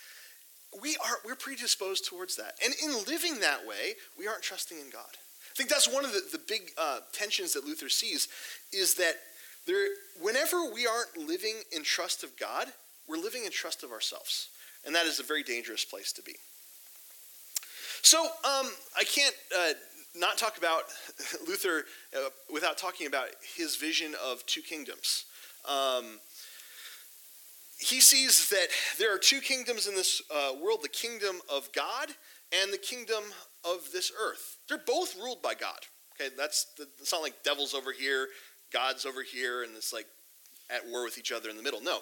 [0.82, 4.90] We are we're predisposed towards that, and in living that way, we aren't trusting in
[4.90, 5.16] God.
[5.52, 8.28] I think that's one of the, the big uh, tensions that Luther sees,
[8.72, 9.16] is that
[9.66, 9.88] there,
[10.20, 12.68] whenever we aren't living in trust of God,
[13.06, 14.48] we're living in trust of ourselves.
[14.84, 16.34] And that is a very dangerous place to be.
[18.02, 19.72] So um, I can't uh,
[20.14, 20.84] not talk about
[21.46, 21.84] Luther
[22.16, 25.24] uh, without talking about his vision of two kingdoms.
[25.68, 26.18] Um,
[27.78, 32.08] he sees that there are two kingdoms in this uh, world the kingdom of God
[32.62, 33.24] and the kingdom
[33.64, 34.58] of this earth.
[34.68, 35.78] They're both ruled by God.
[36.14, 38.28] Okay, that's the, it's not like devils over here
[38.72, 40.06] God's over here and it's like
[40.70, 41.82] at war with each other in the middle.
[41.82, 41.98] No.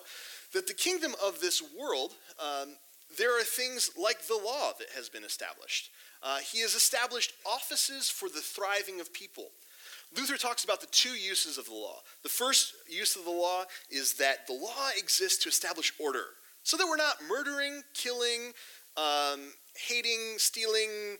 [0.55, 2.77] That the kingdom of this world, um,
[3.18, 5.90] there are things like the law that has been established.
[6.23, 9.51] Uh, he has established offices for the thriving of people.
[10.17, 12.01] Luther talks about the two uses of the law.
[12.23, 16.25] The first use of the law is that the law exists to establish order,
[16.63, 18.53] so that we're not murdering, killing,
[18.97, 21.17] um, hating, stealing,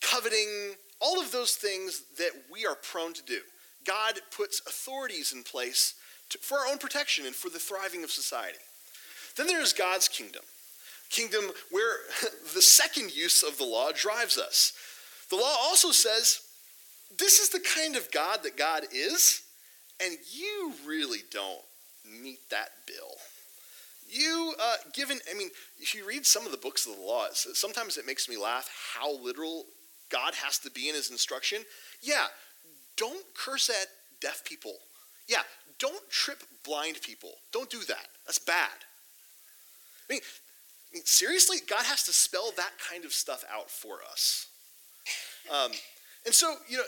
[0.00, 3.40] coveting, all of those things that we are prone to do.
[3.84, 5.94] God puts authorities in place
[6.30, 8.58] to, for our own protection and for the thriving of society.
[9.36, 10.42] Then there is God's kingdom.
[11.10, 11.96] Kingdom where
[12.54, 14.72] the second use of the law drives us.
[15.30, 16.40] The law also says
[17.18, 19.42] this is the kind of God that God is,
[20.04, 21.62] and you really don't
[22.22, 23.16] meet that bill.
[24.08, 27.26] You, uh, given, I mean, if you read some of the books of the law,
[27.32, 29.64] sometimes it makes me laugh how literal
[30.10, 31.62] God has to be in his instruction.
[32.02, 32.26] Yeah,
[32.96, 33.88] don't curse at
[34.20, 34.74] deaf people.
[35.26, 35.42] Yeah,
[35.78, 37.32] don't trip blind people.
[37.52, 38.06] Don't do that.
[38.26, 38.70] That's bad.
[40.08, 40.20] I mean,
[41.04, 44.46] Seriously, God has to spell that kind of stuff out for us.
[45.50, 45.72] Um,
[46.24, 46.84] and so, you know,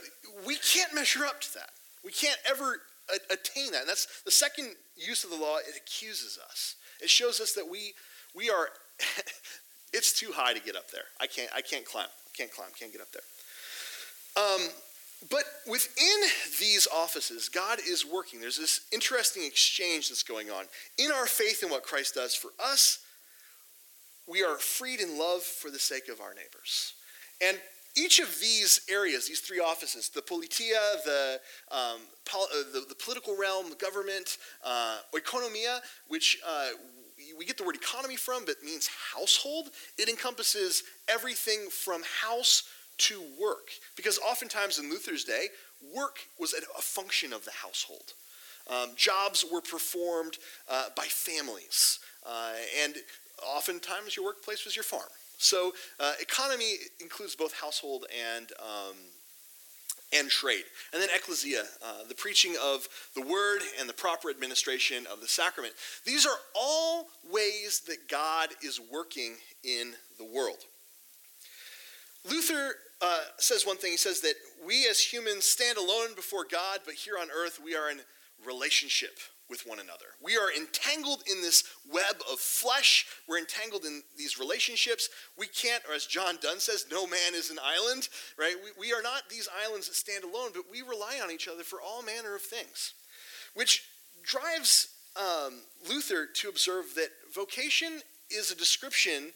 [0.47, 1.71] we can't measure up to that.
[2.05, 2.81] We can't ever
[3.31, 3.83] attain that.
[3.83, 5.59] And that's the second use of the law.
[5.59, 6.77] It accuses us.
[7.01, 7.95] It shows us that we
[8.35, 8.69] we are.
[9.93, 11.05] it's too high to get up there.
[11.21, 11.51] I can't.
[11.55, 12.09] I can't climb.
[12.37, 12.69] Can't climb.
[12.79, 13.23] Can't get up there.
[14.37, 14.69] Um,
[15.31, 16.21] but within
[16.61, 18.41] these offices, God is working.
[18.41, 20.65] There's this interesting exchange that's going on.
[20.97, 23.01] In our faith in what Christ does for us,
[24.29, 26.95] we are freed in love for the sake of our neighbors.
[27.41, 27.59] And
[27.97, 32.95] each of these areas, these three offices, the politia, the, um, pol- uh, the, the,
[32.95, 36.69] political realm, the government, uh, oikonomia, which uh,
[37.39, 39.71] we get the word economy from, but means household.
[39.97, 42.65] It encompasses everything from house
[42.99, 43.71] to work.
[43.97, 45.47] Because oftentimes in Luther's day,
[45.95, 48.15] work was a function of the household.
[48.69, 50.37] Um, jobs were performed
[50.71, 52.53] uh, by families, uh,
[52.85, 52.97] and
[53.47, 55.09] oftentimes your workplace was your farm.
[55.39, 58.97] So uh, economy includes both household and um,
[60.13, 60.65] and trade.
[60.93, 65.29] And then ecclesia, uh, the preaching of the word and the proper administration of the
[65.29, 65.75] sacrament.
[66.05, 70.65] These are all ways that God is working in the world.
[72.29, 73.93] Luther uh, says one thing.
[73.93, 74.35] He says that
[74.67, 78.01] we as humans stand alone before God, but here on earth we are in
[78.47, 80.05] relationship with one another.
[80.23, 83.07] We are entangled in this web of flesh.
[83.27, 85.09] We're entangled in these relationships.
[85.39, 88.57] We can't, or as John Donne says, no man is an island, right?
[88.63, 91.63] We, we are not these islands that stand alone, but we rely on each other
[91.63, 92.93] for all manner of things,
[93.55, 93.85] which
[94.23, 99.33] drives um, Luther to observe that vocation is a description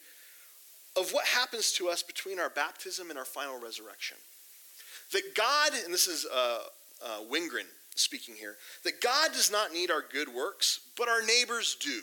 [0.95, 4.19] of what happens to us between our baptism and our final resurrection.
[5.13, 6.59] That God, and this is uh,
[7.03, 11.77] uh, Wingren speaking here, that God does not need our good works, but our neighbors
[11.81, 12.01] do.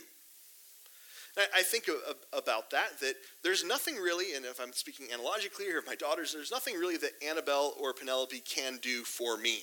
[1.56, 1.88] I think
[2.34, 6.34] about that, that there's nothing really, and if I'm speaking analogically here of my daughters,
[6.34, 9.60] there's nothing really that Annabelle or Penelope can do for me.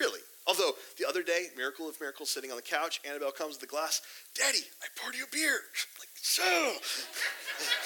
[0.00, 0.18] Really.
[0.46, 3.66] Although the other day, miracle of miracles, sitting on the couch, Annabelle comes with the
[3.66, 4.02] glass,
[4.34, 5.60] Daddy, I poured you a beer.
[6.00, 6.74] Like, so.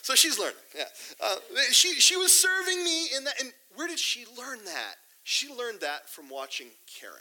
[0.02, 0.85] so she's learning, yeah.
[1.22, 1.37] Uh,
[1.70, 4.96] she, she was serving me in that, and where did she learn that?
[5.29, 7.17] She learned that from watching Karen.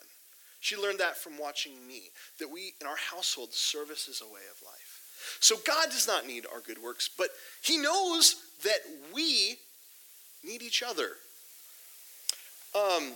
[0.59, 4.41] She learned that from watching me, that we, in our household, service is a way
[4.51, 5.01] of life.
[5.39, 7.29] So God does not need our good works, but
[7.63, 8.77] He knows that
[9.11, 9.55] we
[10.43, 11.13] need each other.
[12.75, 13.13] Um,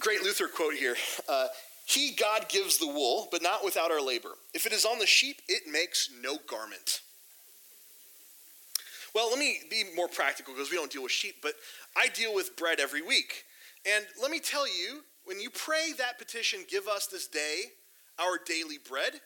[0.00, 0.96] great Luther quote here.
[1.28, 1.46] Uh,
[1.86, 4.30] he, God, gives the wool, but not without our labor.
[4.52, 7.02] If it is on the sheep, it makes no garment.
[9.14, 11.54] Well, let me be more practical because we don't deal with sheep, but
[11.96, 13.44] I deal with bread every week.
[13.86, 17.62] And let me tell you, when you pray that petition, give us this day
[18.18, 19.20] our daily bread,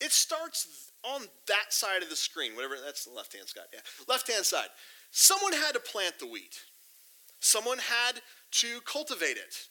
[0.00, 3.80] it starts on that side of the screen, whatever, that's the left hand side, yeah.
[4.08, 4.68] Left hand side.
[5.10, 6.60] Someone had to plant the wheat,
[7.40, 9.68] someone had to cultivate it,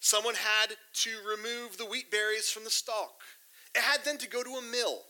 [0.00, 3.20] someone had to remove the wheat berries from the stalk.
[3.74, 5.02] It had then to go to a mill.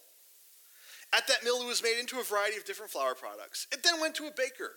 [1.14, 3.68] At that mill, it was made into a variety of different flour products.
[3.72, 4.72] It then went to a baker.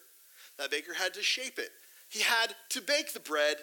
[0.60, 1.72] That baker had to shape it,
[2.10, 3.58] he had to bake the bread.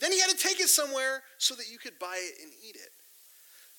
[0.00, 2.76] Then he had to take it somewhere so that you could buy it and eat
[2.76, 2.90] it.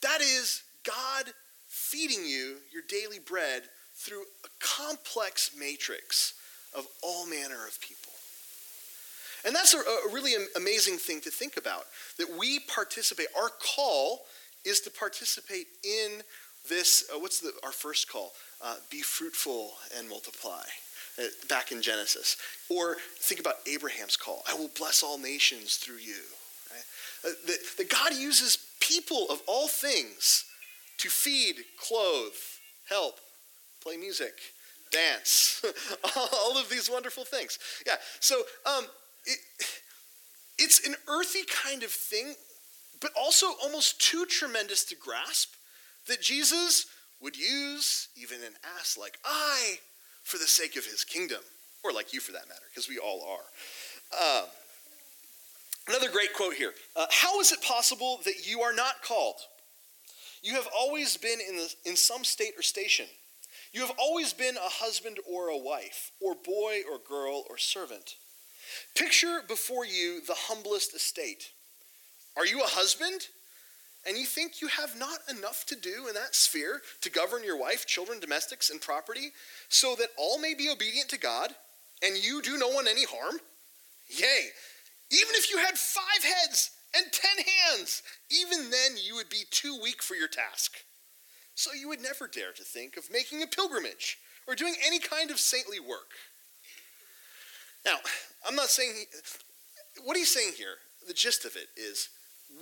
[0.02, 1.34] That is God
[1.68, 3.64] feeding you your daily bread
[3.96, 6.34] through a complex matrix
[6.76, 8.14] of all manner of people.
[9.46, 11.86] And that's a, a really amazing thing to think about
[12.18, 13.28] that we participate.
[13.36, 14.26] Our call
[14.64, 16.22] is to participate in
[16.70, 17.10] this.
[17.14, 18.34] Uh, what's the, our first call?
[18.64, 20.64] Uh, be fruitful and multiply.
[21.22, 22.38] Uh, back in Genesis.
[22.70, 26.22] Or think about Abraham's call I will bless all nations through you.
[26.72, 27.32] Right?
[27.32, 30.46] Uh, that, that God uses people of all things
[30.98, 32.34] to feed, clothe,
[32.90, 33.20] help,
[33.84, 34.34] play music,
[34.92, 35.64] dance,
[36.16, 37.60] all of these wonderful things.
[37.86, 38.86] Yeah, so um,
[39.26, 39.40] it,
[40.58, 42.36] it's an earthy kind of thing,
[43.02, 45.54] but also almost too tremendous to grasp
[46.08, 46.86] that Jesus
[47.20, 49.78] would use even an ass like I
[50.24, 51.42] for the sake of his kingdom,
[51.84, 54.42] or like you for that matter, because we all are.
[54.42, 54.46] Um,
[55.88, 59.38] another great quote here uh, How is it possible that you are not called?
[60.44, 63.06] You have always been in, the, in some state or station.
[63.74, 68.16] You have always been a husband or a wife, or boy or girl or servant.
[68.96, 71.52] Picture before you the humblest estate.
[72.36, 73.28] Are you a husband?
[74.08, 77.60] And you think you have not enough to do in that sphere to govern your
[77.60, 79.32] wife, children, domestics, and property,
[79.70, 81.52] so that all may be obedient to God,
[82.04, 83.40] and you do no one any harm?
[84.10, 84.50] Yea,
[85.12, 89.78] even if you had five heads and ten hands, even then you would be too
[89.82, 90.78] weak for your task.
[91.54, 95.30] So you would never dare to think of making a pilgrimage or doing any kind
[95.30, 96.10] of saintly work.
[97.86, 97.98] Now,
[98.48, 100.76] I'm not saying, he, what he's saying here,
[101.08, 102.10] the gist of it is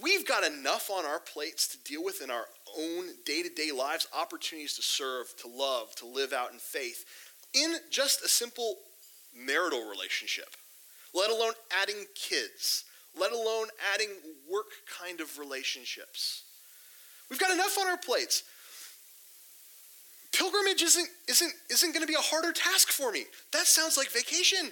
[0.01, 2.45] we've got enough on our plates to deal with in our
[2.77, 7.05] own day to day lives, opportunities to serve, to love, to live out in faith,
[7.53, 8.77] in just a simple
[9.35, 10.55] marital relationship,
[11.13, 12.85] let alone adding kids,
[13.17, 14.09] let alone adding
[14.51, 14.67] work
[14.99, 16.43] kind of relationships.
[17.29, 18.43] We've got enough on our plates.
[20.31, 23.25] Pilgrimage isn't, isn't, isn't going to be a harder task for me.
[23.51, 24.71] That sounds like vacation.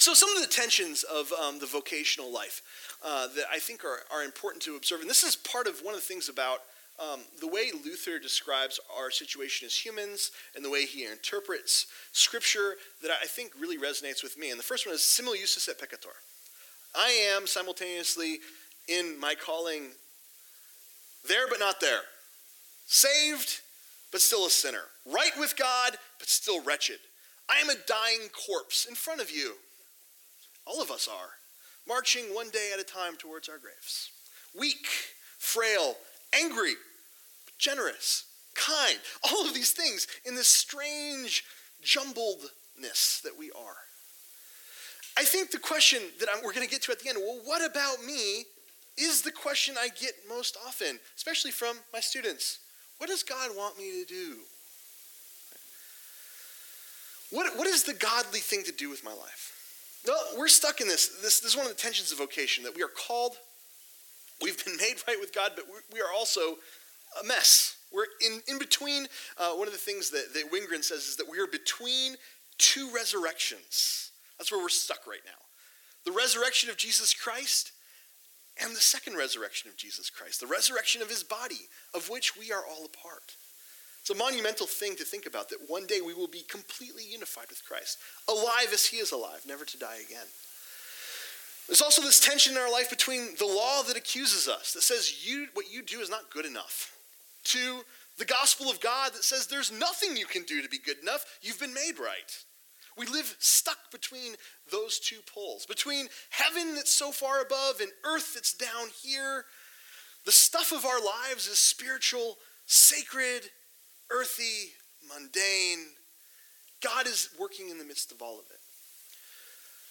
[0.00, 2.62] So, some of the tensions of um, the vocational life
[3.04, 5.92] uh, that I think are, are important to observe, and this is part of one
[5.92, 6.60] of the things about
[6.98, 12.76] um, the way Luther describes our situation as humans and the way he interprets Scripture
[13.02, 14.48] that I think really resonates with me.
[14.48, 16.16] And the first one is simul et peccator.
[16.94, 18.38] I am simultaneously
[18.88, 19.88] in my calling
[21.28, 22.00] there but not there,
[22.86, 23.60] saved
[24.10, 27.00] but still a sinner, right with God but still wretched.
[27.50, 29.56] I am a dying corpse in front of you
[30.70, 31.30] all of us are,
[31.88, 34.10] marching one day at a time towards our graves.
[34.58, 34.86] Weak,
[35.38, 35.96] frail,
[36.32, 36.74] angry,
[37.58, 41.44] generous, kind, all of these things in this strange
[41.82, 43.76] jumbledness that we are.
[45.18, 47.40] I think the question that I'm, we're going to get to at the end, well,
[47.44, 48.44] what about me,
[48.96, 52.58] is the question I get most often, especially from my students.
[52.98, 54.36] What does God want me to do?
[57.30, 59.59] What, what is the godly thing to do with my life?
[60.06, 61.08] No, we're stuck in this.
[61.22, 61.40] this.
[61.40, 63.36] This is one of the tensions of vocation that we are called,
[64.40, 66.56] we've been made right with God, but we are also
[67.22, 67.76] a mess.
[67.92, 69.06] We're in, in between.
[69.36, 72.14] Uh, one of the things that, that Wingren says is that we are between
[72.58, 74.12] two resurrections.
[74.38, 75.32] That's where we're stuck right now.
[76.04, 77.72] The resurrection of Jesus Christ
[78.62, 82.52] and the second resurrection of Jesus Christ, the resurrection of his body, of which we
[82.52, 83.36] are all a part.
[84.10, 87.46] It's a monumental thing to think about that one day we will be completely unified
[87.48, 87.98] with Christ,
[88.28, 90.26] alive as he is alive, never to die again.
[91.68, 95.24] There's also this tension in our life between the law that accuses us, that says
[95.24, 96.92] you, what you do is not good enough,
[97.44, 97.82] to
[98.18, 101.24] the gospel of God that says there's nothing you can do to be good enough,
[101.40, 102.36] you've been made right.
[102.98, 104.34] We live stuck between
[104.72, 109.44] those two poles, between heaven that's so far above and earth that's down here.
[110.26, 113.50] The stuff of our lives is spiritual, sacred,
[114.10, 114.72] earthy,
[115.08, 115.86] mundane.
[116.82, 118.58] God is working in the midst of all of it.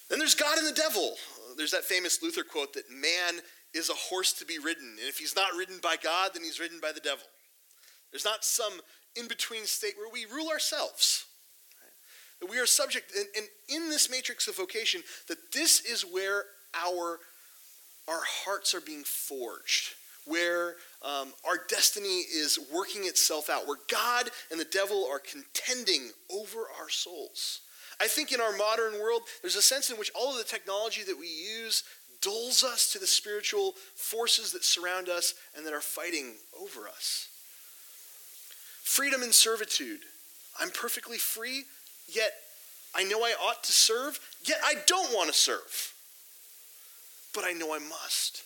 [0.10, 1.16] Then there's God and the devil.
[1.56, 3.42] There's that famous Luther quote that man
[3.74, 4.96] is a horse to be ridden.
[5.00, 7.26] And if he's not ridden by God, then he's ridden by the devil.
[8.12, 8.74] There's not some
[9.16, 11.26] in between state where we rule ourselves.
[12.42, 16.46] That we are subject, and, and in this matrix of vocation, that this is where
[16.74, 17.20] our,
[18.08, 19.94] our hearts are being forged
[20.30, 26.10] where um, our destiny is working itself out, where God and the devil are contending
[26.30, 27.62] over our souls.
[28.02, 31.04] I think in our modern world, there's a sense in which all of the technology
[31.04, 31.84] that we use
[32.22, 37.28] dulls us to the spiritual forces that surround us and that are fighting over us.
[38.84, 40.02] Freedom and servitude.
[40.60, 41.64] I'm perfectly free,
[42.08, 42.34] yet
[42.94, 45.94] I know I ought to serve, yet I don't want to serve.
[47.34, 48.44] But I know I must.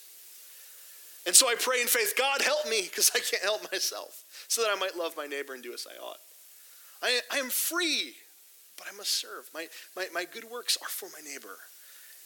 [1.26, 4.62] And so I pray in faith, God, help me because I can't help myself, so
[4.62, 6.18] that I might love my neighbor and do as I ought.
[7.02, 8.14] I, I am free,
[8.78, 9.50] but I must serve.
[9.54, 11.58] My, my, my good works are for my neighbor.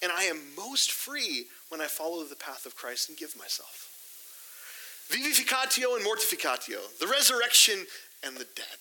[0.02, 3.90] And I am most free when I follow the path of Christ and give myself.
[5.10, 7.86] Vivificatio and mortificatio, the resurrection
[8.24, 8.78] and the dead.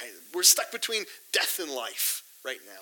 [0.00, 0.12] Right?
[0.34, 2.80] We're stuck between death and life right now.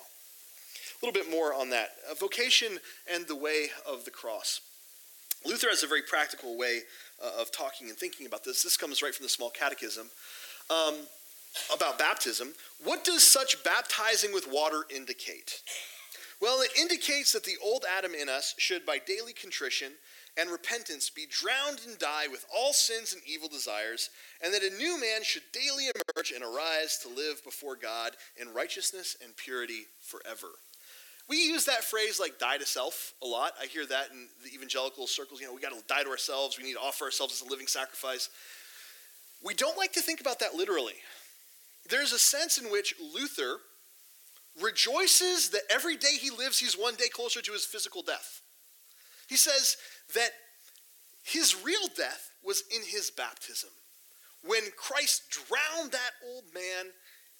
[1.01, 1.89] A little bit more on that.
[2.19, 2.79] vocation
[3.11, 4.61] and the way of the cross.
[5.45, 6.81] Luther has a very practical way
[7.23, 8.63] uh, of talking and thinking about this.
[8.63, 10.09] This comes right from the Small Catechism
[10.69, 10.95] um,
[11.73, 12.53] about baptism.
[12.83, 15.61] What does such baptizing with water indicate?
[16.39, 19.93] Well, it indicates that the old Adam in us should, by daily contrition
[20.37, 24.09] and repentance, be drowned and die with all sins and evil desires,
[24.43, 28.53] and that a new man should daily emerge and arise to live before God in
[28.53, 30.47] righteousness and purity forever
[31.31, 33.53] we use that phrase like die to self a lot.
[33.61, 35.39] I hear that in the evangelical circles.
[35.39, 36.57] You know, we got to die to ourselves.
[36.57, 38.29] We need to offer ourselves as a living sacrifice.
[39.41, 40.95] We don't like to think about that literally.
[41.89, 43.59] There's a sense in which Luther
[44.61, 48.41] rejoices that every day he lives, he's one day closer to his physical death.
[49.29, 49.77] He says
[50.13, 50.31] that
[51.23, 53.69] his real death was in his baptism
[54.45, 56.91] when Christ drowned that old man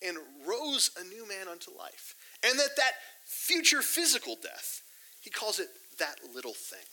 [0.01, 0.17] and
[0.47, 2.15] rose a new man unto life.
[2.43, 2.93] And that that
[3.31, 4.81] future physical death,
[5.21, 5.69] he calls it
[5.99, 6.83] that little thing.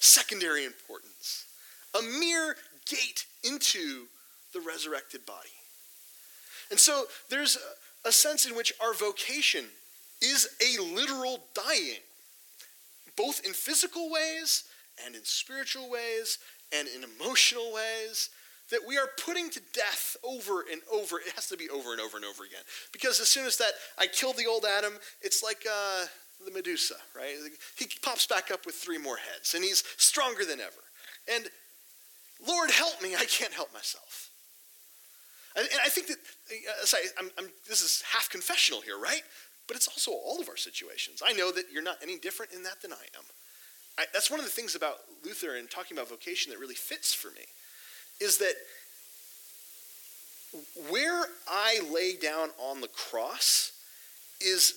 [0.00, 1.46] Secondary importance.
[1.98, 4.06] A mere gate into
[4.52, 5.48] the resurrected body.
[6.70, 7.56] And so there's
[8.04, 9.66] a sense in which our vocation
[10.20, 12.00] is a literal dying,
[13.16, 14.64] both in physical ways
[15.04, 16.38] and in spiritual ways
[16.72, 18.30] and in emotional ways
[18.70, 21.18] that we are putting to death over and over.
[21.18, 22.62] It has to be over and over and over again.
[22.92, 26.06] Because as soon as that I kill the old Adam, it's like uh,
[26.44, 27.34] the Medusa, right?
[27.76, 30.84] He pops back up with three more heads, and he's stronger than ever.
[31.34, 31.48] And
[32.46, 34.30] Lord, help me, I can't help myself.
[35.56, 39.22] And, I think that, uh, sorry, I'm, I'm, this is half confessional here, right?
[39.66, 41.22] But it's also all of our situations.
[41.24, 43.24] I know that you're not any different in that than I am.
[43.98, 47.12] I, that's one of the things about Luther and talking about vocation that really fits
[47.12, 47.46] for me
[48.20, 48.54] is that
[50.88, 53.72] where I lay down on the cross
[54.40, 54.74] is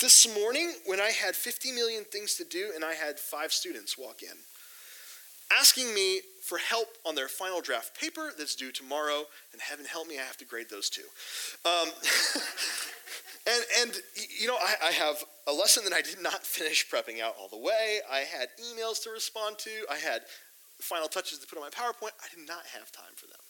[0.00, 3.98] this morning when I had 50 million things to do and I had five students
[3.98, 4.36] walk in
[5.58, 10.08] asking me for help on their final draft paper that's due tomorrow, and heaven help
[10.08, 11.02] me, I have to grade those two.
[11.64, 11.88] Um,
[13.46, 13.96] and, and,
[14.38, 17.48] you know, I, I, have a lesson that I did not finish prepping out all
[17.48, 18.00] the way.
[18.10, 19.70] I had emails to respond to.
[19.90, 20.22] I had
[20.82, 22.12] final touches to put on my PowerPoint.
[22.20, 23.40] I did not have time for them.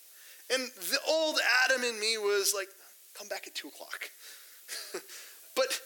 [0.53, 2.69] And the old Adam in me was like,
[3.15, 4.11] come back at 2 o'clock.
[5.57, 5.81] but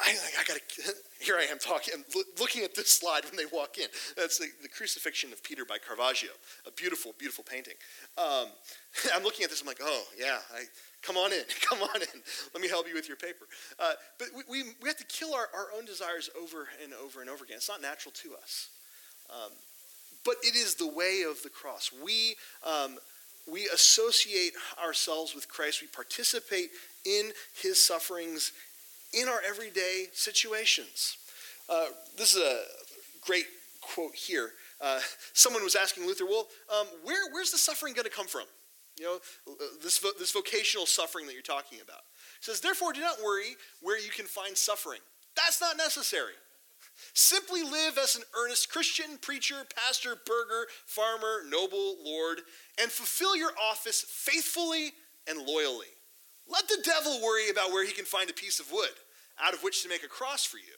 [0.00, 1.94] I, I got to, here I am talking,
[2.40, 3.86] looking at this slide when they walk in.
[4.16, 6.30] That's the, the Crucifixion of Peter by Caravaggio,
[6.66, 7.74] a beautiful, beautiful painting.
[8.18, 8.48] Um,
[9.14, 10.64] I'm looking at this, I'm like, oh, yeah, I,
[11.02, 12.22] come on in, come on in.
[12.52, 13.46] Let me help you with your paper.
[13.78, 17.20] Uh, but we, we, we, have to kill our, our own desires over and over
[17.20, 17.58] and over again.
[17.58, 18.70] It's not natural to us.
[19.30, 19.52] Um,
[20.24, 21.90] but it is the way of the cross.
[22.04, 22.96] We, um,
[23.50, 24.52] we associate
[24.82, 26.70] ourselves with Christ, we participate
[27.04, 28.52] in his sufferings
[29.12, 31.16] in our everyday situations.
[31.68, 32.62] Uh, this is a
[33.24, 33.46] great
[33.80, 34.50] quote here.
[34.80, 35.00] Uh,
[35.32, 36.48] someone was asking Luther, well,
[36.78, 38.44] um, where, where's the suffering going to come from?
[38.98, 39.18] You know,
[39.82, 42.02] this, vo- this vocational suffering that you're talking about.
[42.40, 45.00] He says, therefore, do not worry where you can find suffering.
[45.36, 46.34] That's not necessary.
[47.14, 52.40] Simply live as an earnest Christian, preacher, pastor, burgher, farmer, noble, lord,
[52.80, 54.92] and fulfill your office faithfully
[55.28, 55.92] and loyally.
[56.48, 58.90] Let the devil worry about where he can find a piece of wood
[59.42, 60.74] out of which to make a cross for you,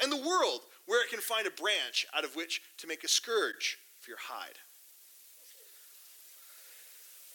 [0.00, 3.08] and the world where it can find a branch out of which to make a
[3.08, 4.58] scourge for your hide.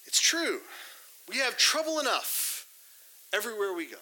[0.05, 0.61] It's true.
[1.29, 2.67] We have trouble enough
[3.33, 3.97] everywhere we go.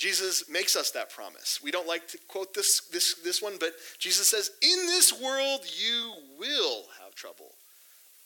[0.00, 1.60] Jesus makes us that promise.
[1.62, 5.60] We don't like to quote this, this, this one, but Jesus says, In this world
[5.78, 7.52] you will have trouble.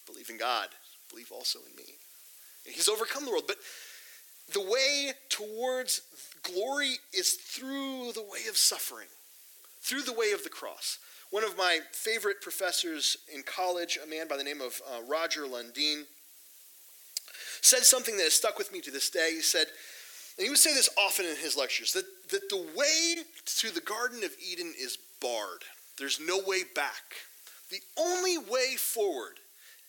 [0.07, 0.69] Believe in God,
[1.11, 1.95] believe also in me.
[2.65, 3.57] He's overcome the world, but
[4.53, 6.03] the way towards
[6.45, 9.09] glory is through the way of suffering,
[9.83, 10.99] through the way of the cross.
[11.31, 15.43] One of my favorite professors in college, a man by the name of uh, Roger
[15.43, 16.05] Lundeen,
[17.63, 19.31] said something that has stuck with me to this day.
[19.33, 19.67] He said,
[20.37, 23.23] and he would say this often in his lectures that, that the way
[23.59, 25.63] to the Garden of Eden is barred.
[25.97, 27.15] There's no way back.
[27.71, 29.39] The only way forward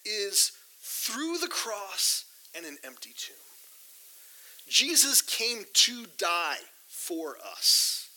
[0.05, 2.25] is through the cross
[2.55, 3.35] and an empty tomb.
[4.69, 8.09] Jesus came to die for us.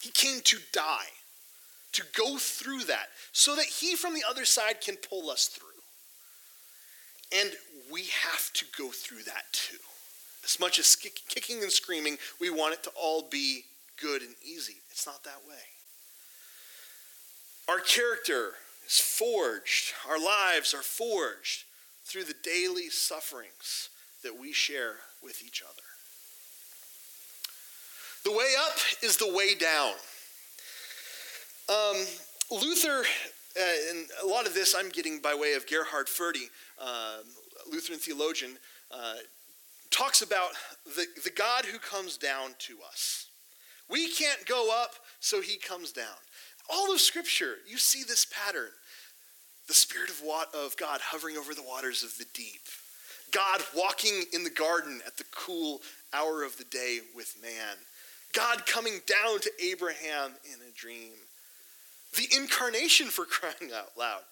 [0.00, 1.08] He came to die,
[1.92, 5.68] to go through that, so that he from the other side can pull us through.
[7.38, 7.50] And
[7.92, 9.76] we have to go through that too.
[10.44, 13.62] As much as kicking and screaming, we want it to all be
[14.00, 14.76] good and easy.
[14.90, 15.54] It's not that way.
[17.68, 18.54] Our character
[18.86, 21.64] is forged, our lives are forged
[22.04, 23.90] through the daily sufferings
[24.24, 25.82] that we share with each other.
[28.24, 29.94] The way up is the way down.
[31.68, 31.96] Um,
[32.50, 33.04] Luther,
[33.56, 37.18] uh, and a lot of this I'm getting by way of Gerhard Forde, uh,
[37.70, 38.58] Lutheran theologian,
[38.90, 39.14] uh,
[39.90, 40.50] talks about
[40.84, 43.26] the, the God who comes down to us.
[43.88, 46.06] We can't go up, so he comes down.
[46.72, 48.70] All of Scripture, you see this pattern.
[49.66, 50.22] The Spirit of,
[50.54, 52.62] of God hovering over the waters of the deep.
[53.32, 55.80] God walking in the garden at the cool
[56.12, 57.76] hour of the day with man.
[58.32, 61.12] God coming down to Abraham in a dream.
[62.16, 64.22] The incarnation for crying out loud.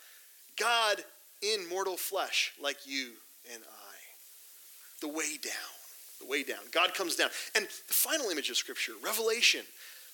[0.59, 1.02] God
[1.42, 3.11] in mortal flesh like you
[3.52, 3.78] and I.
[5.01, 5.53] The way down.
[6.20, 6.61] The way down.
[6.72, 7.30] God comes down.
[7.55, 9.64] And the final image of Scripture, Revelation,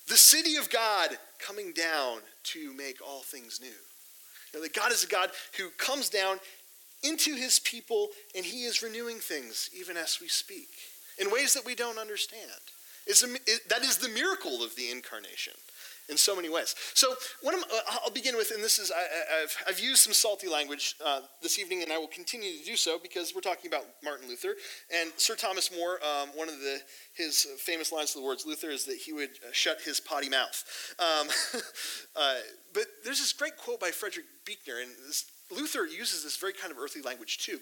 [0.08, 3.68] the city of God coming down to make all things new.
[3.68, 6.38] You know, that God is a God who comes down
[7.02, 10.68] into his people and he is renewing things even as we speak
[11.18, 12.50] in ways that we don't understand.
[13.06, 15.52] It's a, it, that is the miracle of the incarnation
[16.08, 16.74] in so many ways.
[16.94, 20.12] So, what I'm, uh, I'll begin with, and this is, I, have I've used some
[20.12, 23.68] salty language uh, this evening, and I will continue to do so because we're talking
[23.68, 24.54] about Martin Luther.
[24.94, 26.78] And Sir Thomas More, um, one of the,
[27.14, 30.28] his famous lines to the words Luther is that he would uh, shut his potty
[30.28, 30.94] mouth.
[30.98, 31.28] Um,
[32.16, 32.34] uh,
[32.72, 36.72] but there's this great quote by Frederick Buechner, and this, Luther uses this very kind
[36.72, 37.60] of earthly language too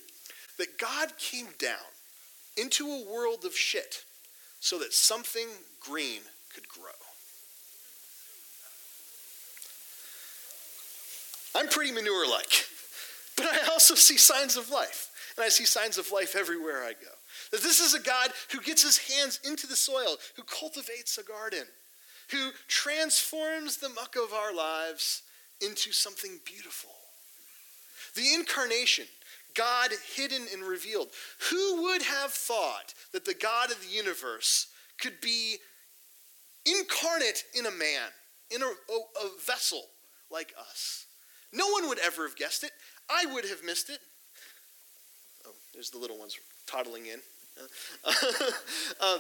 [0.59, 1.79] that God came down
[2.57, 4.05] into a world of shit
[4.61, 5.49] so that something
[5.81, 6.21] green
[6.55, 7.02] could grow.
[11.55, 12.67] I'm pretty manure like,
[13.37, 15.09] but I also see signs of life.
[15.37, 17.09] And I see signs of life everywhere I go.
[17.53, 21.23] That this is a God who gets his hands into the soil, who cultivates a
[21.23, 21.65] garden,
[22.31, 25.23] who transforms the muck of our lives
[25.61, 26.91] into something beautiful.
[28.15, 29.07] The incarnation,
[29.55, 31.09] God hidden and revealed.
[31.51, 34.67] Who would have thought that the God of the universe
[35.01, 35.57] could be
[36.67, 38.09] incarnate in a man,
[38.51, 39.85] in a, a, a vessel
[40.31, 41.07] like us?
[41.53, 42.71] No one would ever have guessed it.
[43.11, 43.99] I would have missed it.
[45.47, 47.21] Oh, there's the little ones toddling in.
[48.05, 49.19] uh,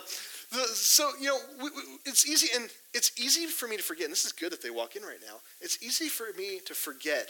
[0.50, 4.04] the, so you know, we, we, it's easy, and it's easy for me to forget.
[4.04, 5.36] And this is good that they walk in right now.
[5.60, 7.28] It's easy for me to forget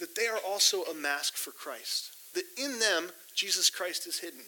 [0.00, 2.10] that they are also a mask for Christ.
[2.34, 4.40] That in them Jesus Christ is hidden.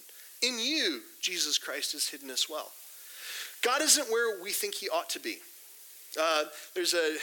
[0.42, 2.72] In you Jesus Christ is hidden as well.
[3.62, 5.38] God isn't where we think He ought to be.
[6.18, 6.44] Uh,
[6.74, 7.16] there's a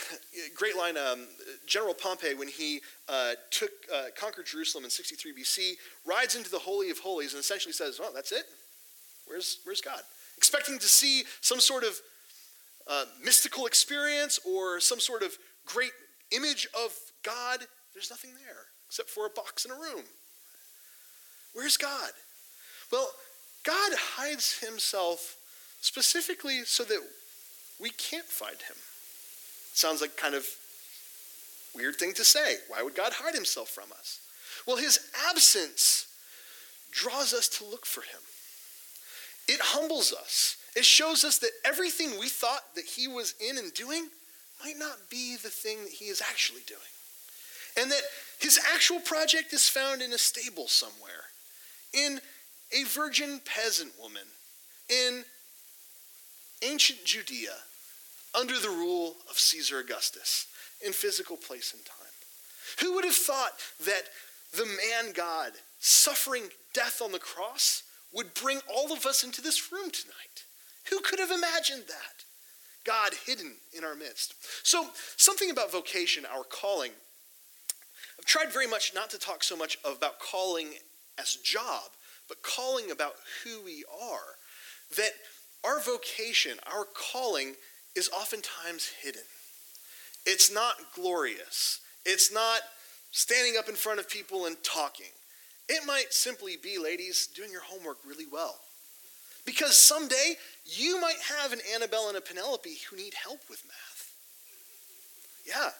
[0.54, 0.96] great line.
[0.96, 1.26] Um,
[1.66, 5.72] General Pompey, when he uh, took uh, conquered Jerusalem in 63 BC,
[6.06, 8.44] rides into the Holy of Holies and essentially says, Well, that's it.
[9.26, 10.00] Where's where's God?"
[10.36, 12.00] Expecting to see some sort of
[12.88, 15.36] uh, mystical experience or some sort of
[15.66, 15.92] great
[16.32, 16.92] image of
[17.22, 17.60] God.
[17.94, 20.04] There's nothing there except for a box in a room.
[21.52, 22.10] Where's God?
[22.92, 23.08] Well,
[23.64, 25.36] God hides Himself
[25.80, 27.00] specifically so that
[27.80, 28.76] we can't find him.
[28.76, 30.46] It Sounds like kind of
[31.74, 32.56] weird thing to say.
[32.68, 34.20] Why would God hide himself from us?
[34.66, 36.06] Well, his absence
[36.90, 38.20] draws us to look for him.
[39.48, 40.56] It humbles us.
[40.76, 44.08] It shows us that everything we thought that he was in and doing
[44.64, 46.80] might not be the thing that he is actually doing.
[47.76, 48.02] And that
[48.38, 51.24] his actual project is found in a stable somewhere,
[51.92, 52.20] in
[52.72, 54.22] a virgin peasant woman,
[54.88, 55.24] in
[56.64, 57.54] ancient Judea
[58.38, 60.46] under the rule of Caesar Augustus
[60.84, 61.96] in physical place and time.
[62.80, 63.52] Who would have thought
[63.84, 64.04] that
[64.52, 69.72] the man God suffering death on the cross would bring all of us into this
[69.72, 70.44] room tonight?
[70.90, 72.24] Who could have imagined that?
[72.84, 74.34] God hidden in our midst.
[74.62, 76.92] So, something about vocation, our calling.
[78.18, 80.68] I've tried very much not to talk so much about calling
[81.18, 81.90] as job,
[82.28, 84.36] but calling about who we are.
[84.96, 85.12] That
[85.64, 87.54] our vocation, our calling,
[87.96, 89.22] is oftentimes hidden.
[90.26, 91.80] It's not glorious.
[92.04, 92.60] It's not
[93.10, 95.10] standing up in front of people and talking.
[95.68, 98.56] It might simply be, ladies, doing your homework really well.
[99.46, 100.34] Because someday
[100.64, 104.14] you might have an Annabelle and a Penelope who need help with math.
[105.46, 105.70] Yeah.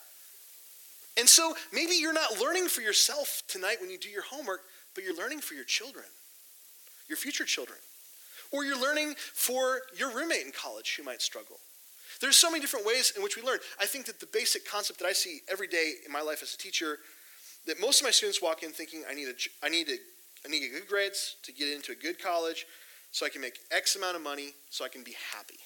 [1.18, 4.62] And so maybe you're not learning for yourself tonight when you do your homework,
[4.94, 6.04] but you're learning for your children,
[7.08, 7.78] your future children.
[8.54, 11.56] Or you're learning for your roommate in college who might struggle.
[12.20, 13.58] There's so many different ways in which we learn.
[13.80, 16.54] I think that the basic concept that I see every day in my life as
[16.54, 16.98] a teacher,
[17.66, 19.96] that most of my students walk in thinking, I need, a, I need, a,
[20.46, 22.64] I need to get good grades to get into a good college
[23.10, 25.58] so I can make X amount of money so I can be happy.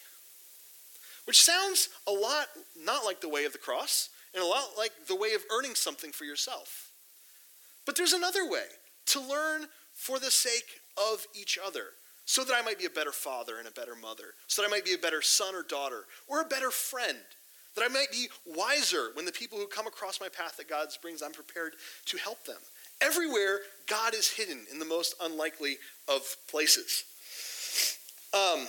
[1.26, 2.47] Which sounds a lot
[2.82, 5.74] not like the way of the cross and a lot like the way of earning
[5.74, 6.91] something for yourself.
[7.84, 8.64] But there's another way
[9.09, 11.89] to learn for the sake of each other
[12.29, 14.70] so that I might be a better father and a better mother, so that I
[14.70, 17.16] might be a better son or daughter, or a better friend,
[17.74, 20.89] that I might be wiser when the people who come across my path that God
[21.01, 21.72] brings, I'm prepared
[22.05, 22.59] to help them.
[23.01, 27.05] Everywhere, God is hidden in the most unlikely of places.
[28.35, 28.66] Um,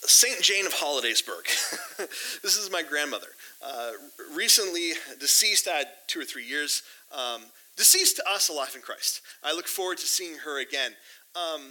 [0.00, 1.44] Saint Jane of Hollidaysburg.
[2.42, 3.28] this is my grandmother.
[3.62, 3.90] Uh,
[4.34, 6.84] recently deceased, I had two or three years.
[7.12, 7.42] Um,
[7.78, 9.22] deceased to us, alive in Christ.
[9.42, 10.92] I look forward to seeing her again.
[11.34, 11.62] Um,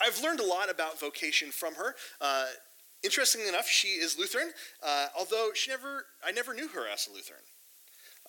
[0.00, 1.94] I've learned a lot about vocation from her.
[2.20, 2.46] Uh,
[3.02, 4.50] interestingly enough, she is Lutheran,
[4.84, 7.40] uh, although she never, I never knew her as a Lutheran.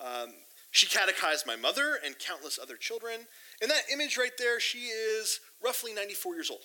[0.00, 0.34] Um,
[0.70, 3.20] she catechized my mother and countless other children.
[3.60, 6.62] In that image right there, she is roughly 94 years old.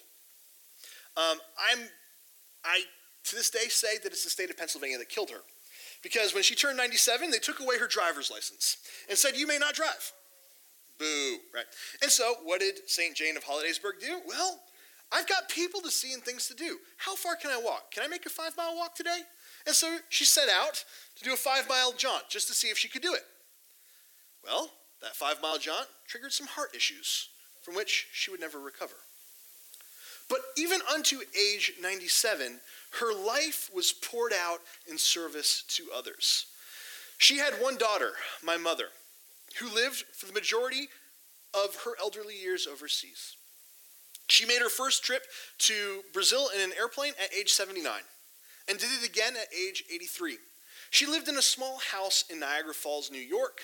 [1.17, 1.39] Um,
[1.71, 1.79] I'm,
[2.63, 2.81] I
[3.25, 5.41] to this day say that it's the state of Pennsylvania that killed her.
[6.01, 8.77] Because when she turned 97, they took away her driver's license
[9.09, 10.13] and said, You may not drive.
[10.99, 11.65] Boo, right?
[12.01, 13.15] And so, what did St.
[13.15, 14.19] Jane of Hollidaysburg do?
[14.27, 14.59] Well,
[15.11, 16.77] I've got people to see and things to do.
[16.97, 17.91] How far can I walk?
[17.91, 19.21] Can I make a five mile walk today?
[19.65, 20.83] And so she set out
[21.15, 23.23] to do a five mile jaunt just to see if she could do it.
[24.43, 24.69] Well,
[25.01, 27.29] that five mile jaunt triggered some heart issues
[27.63, 28.95] from which she would never recover.
[30.29, 32.59] But even unto age 97,
[32.99, 36.45] her life was poured out in service to others.
[37.17, 38.11] She had one daughter,
[38.43, 38.85] my mother,
[39.59, 40.89] who lived for the majority
[41.53, 43.35] of her elderly years overseas.
[44.27, 45.23] She made her first trip
[45.59, 47.91] to Brazil in an airplane at age 79
[48.67, 50.37] and did it again at age 83.
[50.91, 53.61] She lived in a small house in Niagara Falls, New York.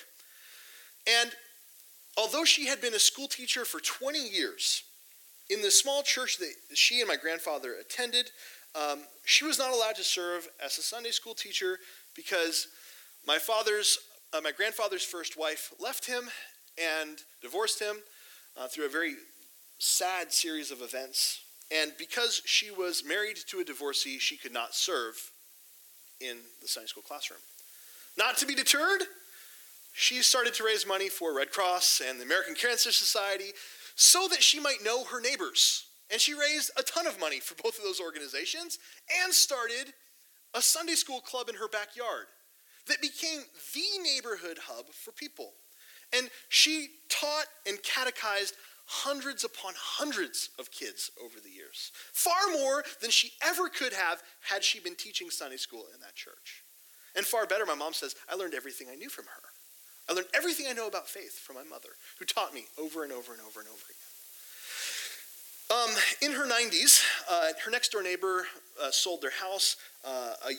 [1.06, 1.30] And
[2.16, 4.82] although she had been a school teacher for 20 years
[5.48, 8.30] in the small church that she and my grandfather attended,
[8.74, 11.78] um, she was not allowed to serve as a Sunday school teacher
[12.14, 12.68] because
[13.26, 13.98] my father's,
[14.36, 16.28] uh, my grandfather's first wife left him
[16.78, 17.96] and divorced him
[18.56, 19.14] uh, through a very
[19.78, 21.40] sad series of events.
[21.70, 25.14] And because she was married to a divorcee, she could not serve
[26.20, 27.40] in the Sunday school classroom.
[28.16, 29.02] Not to be deterred,
[29.92, 33.52] she started to raise money for Red Cross and the American Cancer Society
[33.94, 35.86] so that she might know her neighbors.
[36.10, 38.78] And she raised a ton of money for both of those organizations
[39.24, 39.92] and started
[40.54, 42.26] a Sunday school club in her backyard
[42.88, 43.40] that became
[43.74, 45.52] the neighborhood hub for people.
[46.16, 48.54] And she taught and catechized
[48.86, 54.22] hundreds upon hundreds of kids over the years, far more than she ever could have
[54.48, 56.62] had she been teaching Sunday school in that church.
[57.16, 59.42] And far better, my mom says, I learned everything I knew from her.
[60.08, 63.12] I learned everything I know about faith from my mother, who taught me over and
[63.12, 64.06] over and over and over again.
[65.68, 65.90] Um,
[66.22, 68.46] in her 90s, uh, her next door neighbor
[68.80, 69.76] uh, sold their house.
[70.04, 70.50] Uh, a,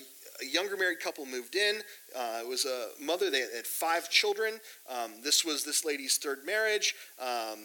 [0.42, 1.78] a, younger married couple moved in.
[2.16, 4.60] Uh, it was a mother, they had five children.
[4.90, 6.96] Um, this was this lady's third marriage.
[7.20, 7.60] Um,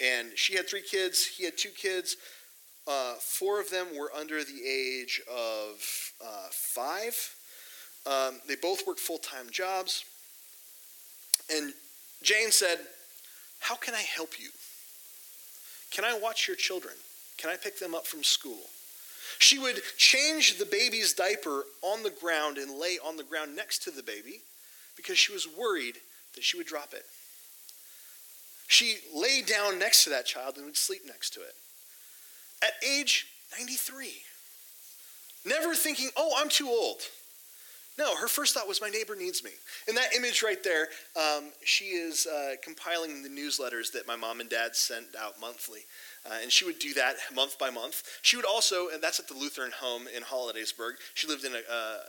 [0.00, 2.16] and she had three kids, he had two kids.
[2.86, 7.34] Uh, four of them were under the age of uh, five.
[8.06, 10.04] Um, they both worked full time jobs.
[11.50, 11.72] And
[12.22, 12.78] Jane said,
[13.60, 14.50] How can I help you?
[15.90, 16.94] Can I watch your children?
[17.38, 18.60] Can I pick them up from school?
[19.38, 23.82] She would change the baby's diaper on the ground and lay on the ground next
[23.84, 24.40] to the baby
[24.96, 25.96] because she was worried
[26.34, 27.04] that she would drop it.
[28.66, 31.54] She lay down next to that child and would sleep next to it.
[32.62, 33.26] At age
[33.58, 34.12] 93,
[35.44, 37.02] never thinking, oh, I'm too old.
[37.96, 39.52] No, her first thought was, my neighbor needs me.
[39.86, 44.40] In that image right there, um, she is uh, compiling the newsletters that my mom
[44.40, 45.80] and dad sent out monthly.
[46.26, 48.02] Uh, and she would do that month by month.
[48.22, 50.92] She would also, and that's at the Lutheran home in Hollidaysburg.
[51.12, 51.62] She lived in an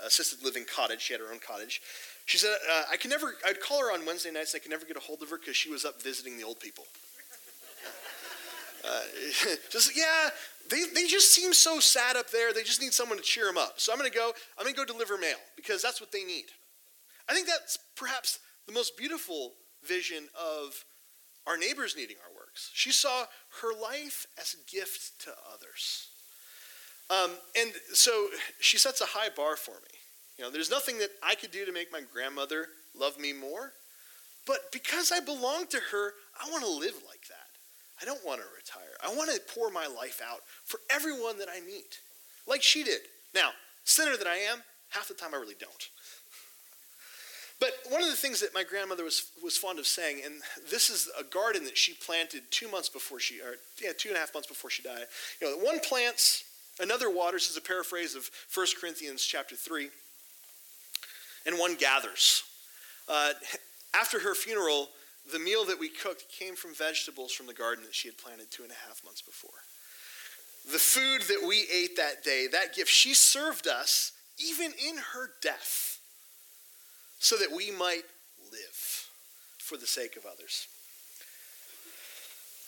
[0.05, 1.01] assisted living cottage.
[1.01, 1.81] She had her own cottage.
[2.25, 4.71] She said, uh, I can never, I'd call her on Wednesday nights, and I could
[4.71, 6.85] never get a hold of her because she was up visiting the old people.
[8.87, 9.01] Uh,
[9.69, 10.29] just, yeah,
[10.69, 12.53] they, they just seem so sad up there.
[12.53, 13.73] They just need someone to cheer them up.
[13.77, 16.23] So I'm going to go, I'm going to go deliver mail because that's what they
[16.23, 16.45] need.
[17.27, 19.53] I think that's perhaps the most beautiful
[19.83, 20.83] vision of
[21.47, 22.71] our neighbors needing our works.
[22.73, 23.25] She saw
[23.61, 26.09] her life as a gift to others.
[27.09, 28.27] Um, and so
[28.59, 29.99] she sets a high bar for me.
[30.37, 33.73] You know, there's nothing that I could do to make my grandmother love me more.
[34.47, 37.49] But because I belong to her, I want to live like that.
[38.01, 38.93] I don't want to retire.
[39.03, 41.99] I want to pour my life out for everyone that I meet,
[42.47, 43.01] like she did.
[43.33, 43.51] Now,
[43.85, 45.89] sinner that I am, half the time I really don't.
[47.59, 50.35] But one of the things that my grandmother was, was fond of saying, and
[50.69, 54.17] this is a garden that she planted two months before she, or yeah, two and
[54.17, 55.05] a half months before she died.
[55.39, 56.43] You know, one plants,
[56.81, 59.89] another waters is a paraphrase of 1 Corinthians chapter 3,
[61.45, 62.43] and one gathers.
[63.07, 63.31] Uh,
[63.93, 64.89] after her funeral,
[65.31, 68.51] the meal that we cooked came from vegetables from the garden that she had planted
[68.51, 69.63] two and a half months before.
[70.71, 75.29] The food that we ate that day, that gift, she served us even in her
[75.41, 75.94] death
[77.19, 78.03] so that we might
[78.51, 79.09] live
[79.57, 80.67] for the sake of others.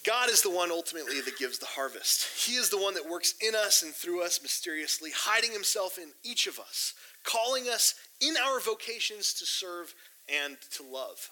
[0.05, 2.45] God is the one ultimately that gives the harvest.
[2.47, 6.09] He is the one that works in us and through us mysteriously, hiding himself in
[6.23, 6.93] each of us,
[7.23, 9.93] calling us in our vocations to serve
[10.29, 11.29] and to love.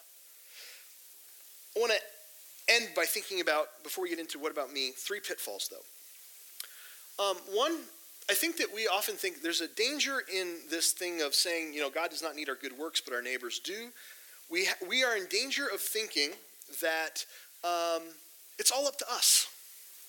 [1.75, 5.19] I want to end by thinking about, before we get into what about me, three
[5.19, 7.23] pitfalls though.
[7.23, 7.77] Um, one,
[8.29, 11.81] I think that we often think there's a danger in this thing of saying, you
[11.81, 13.89] know, God does not need our good works, but our neighbors do.
[14.49, 16.31] We, ha- we are in danger of thinking
[16.81, 17.25] that
[17.63, 18.01] um,
[18.57, 19.47] it's all up to us.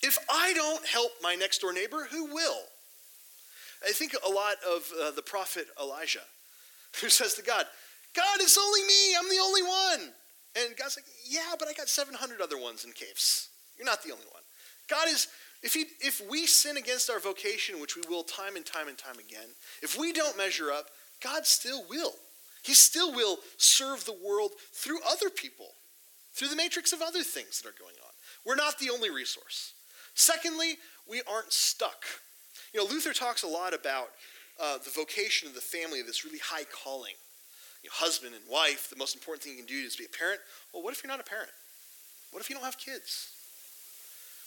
[0.02, 2.60] If I don't help my next door neighbor, who will?
[3.86, 6.24] I think a lot of uh, the prophet Elijah,
[7.00, 7.66] who says to God,
[8.14, 10.12] God, it's only me, I'm the only one.
[10.56, 13.50] And God's like, yeah, but I got 700 other ones in caves.
[13.76, 14.42] You're not the only one.
[14.88, 15.28] God is,
[15.62, 18.98] if, he, if we sin against our vocation, which we will time and time and
[18.98, 19.48] time again,
[19.82, 20.86] if we don't measure up,
[21.22, 22.12] God still will.
[22.62, 25.68] He still will serve the world through other people,
[26.34, 28.12] through the matrix of other things that are going on.
[28.44, 29.72] We're not the only resource.
[30.14, 30.76] Secondly,
[31.08, 32.04] we aren't stuck.
[32.72, 34.08] You know, Luther talks a lot about
[34.60, 37.14] uh, the vocation of the family, this really high calling.
[37.82, 40.08] You know, husband and wife, the most important thing you can do is be a
[40.08, 40.40] parent.
[40.72, 41.50] Well, what if you're not a parent?
[42.30, 43.30] What if you don't have kids?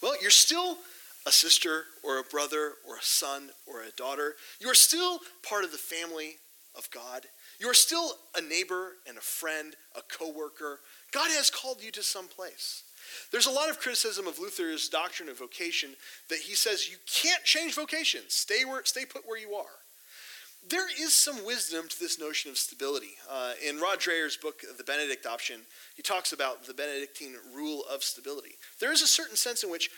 [0.01, 0.77] Well, you're still
[1.25, 4.35] a sister or a brother or a son or a daughter.
[4.59, 6.37] You are still part of the family
[6.75, 7.25] of God.
[7.59, 10.79] You are still a neighbor and a friend, a coworker.
[11.11, 12.83] God has called you to some place.
[13.31, 15.91] There's a lot of criticism of Luther's doctrine of vocation
[16.29, 18.21] that he says you can't change vocation.
[18.27, 19.79] Stay where stay put where you are.
[20.67, 23.15] There is some wisdom to this notion of stability.
[23.29, 25.61] Uh, in Rod Dreher's book, The Benedict Option,
[25.95, 28.55] he talks about the Benedictine rule of stability.
[28.79, 29.89] There is a certain sense in which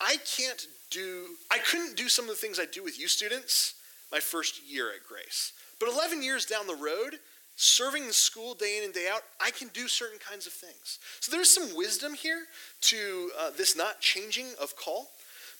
[0.00, 3.74] I can't do, I couldn't do some of the things I do with you students
[4.10, 5.52] my first year at Grace.
[5.78, 7.18] But 11 years down the road,
[7.56, 10.98] serving the school day in and day out, I can do certain kinds of things.
[11.20, 12.44] So there's some wisdom here
[12.82, 15.10] to uh, this not changing of call.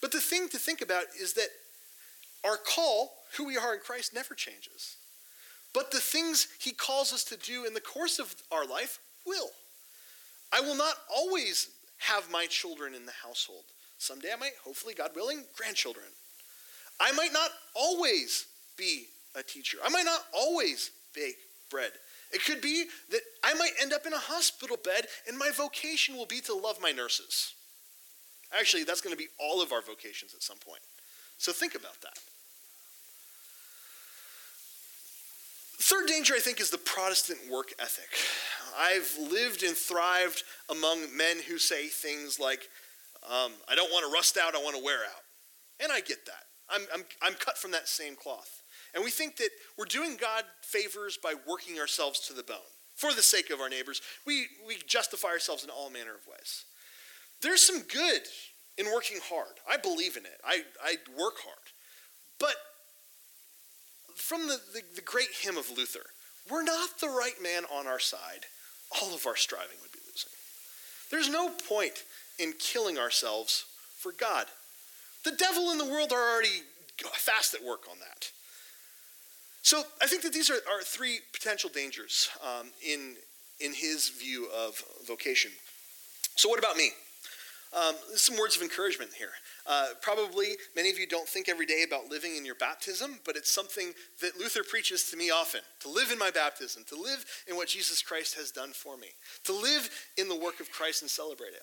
[0.00, 1.48] But the thing to think about is that
[2.44, 4.96] our call, who we are in Christ, never changes.
[5.74, 9.50] But the things he calls us to do in the course of our life will.
[10.52, 11.68] I will not always
[11.98, 13.64] have my children in the household.
[13.98, 16.06] Someday I might, hopefully, God willing, grandchildren.
[17.00, 18.46] I might not always
[18.76, 19.78] be a teacher.
[19.84, 21.36] I might not always bake
[21.70, 21.92] bread.
[22.32, 26.16] It could be that I might end up in a hospital bed and my vocation
[26.16, 27.54] will be to love my nurses.
[28.58, 30.80] Actually, that's going to be all of our vocations at some point.
[31.38, 32.18] So think about that.
[35.80, 38.08] Third danger, I think, is the Protestant work ethic.
[38.78, 42.68] I've lived and thrived among men who say things like,
[43.28, 45.22] um, I don't want to rust out, I want to wear out.
[45.80, 46.44] And I get that.
[46.70, 48.62] I'm, I'm, I'm cut from that same cloth.
[48.94, 52.56] And we think that we're doing God favors by working ourselves to the bone
[52.96, 54.02] for the sake of our neighbors.
[54.26, 56.64] We, we justify ourselves in all manner of ways.
[57.42, 58.22] There's some good
[58.76, 59.54] in working hard.
[59.70, 60.40] I believe in it.
[60.44, 61.58] I, I work hard.
[62.40, 62.54] But
[64.14, 66.06] from the, the, the great hymn of Luther,
[66.50, 68.46] we're not the right man on our side.
[69.00, 70.32] All of our striving would be losing.
[71.10, 72.04] There's no point
[72.38, 73.66] in killing ourselves
[73.96, 74.46] for God.
[75.24, 76.62] The devil and the world are already
[77.14, 78.30] fast at work on that.
[79.62, 83.16] So I think that these are, are three potential dangers um, in,
[83.60, 85.50] in his view of vocation.
[86.36, 86.90] So, what about me?
[87.76, 89.32] Um, some words of encouragement here.
[89.66, 93.36] Uh, probably many of you don't think every day about living in your baptism, but
[93.36, 97.26] it's something that Luther preaches to me often to live in my baptism, to live
[97.46, 99.08] in what Jesus Christ has done for me,
[99.44, 101.62] to live in the work of Christ and celebrate it.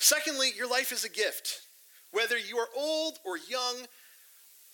[0.00, 1.60] Secondly, your life is a gift.
[2.10, 3.86] Whether you are old or young,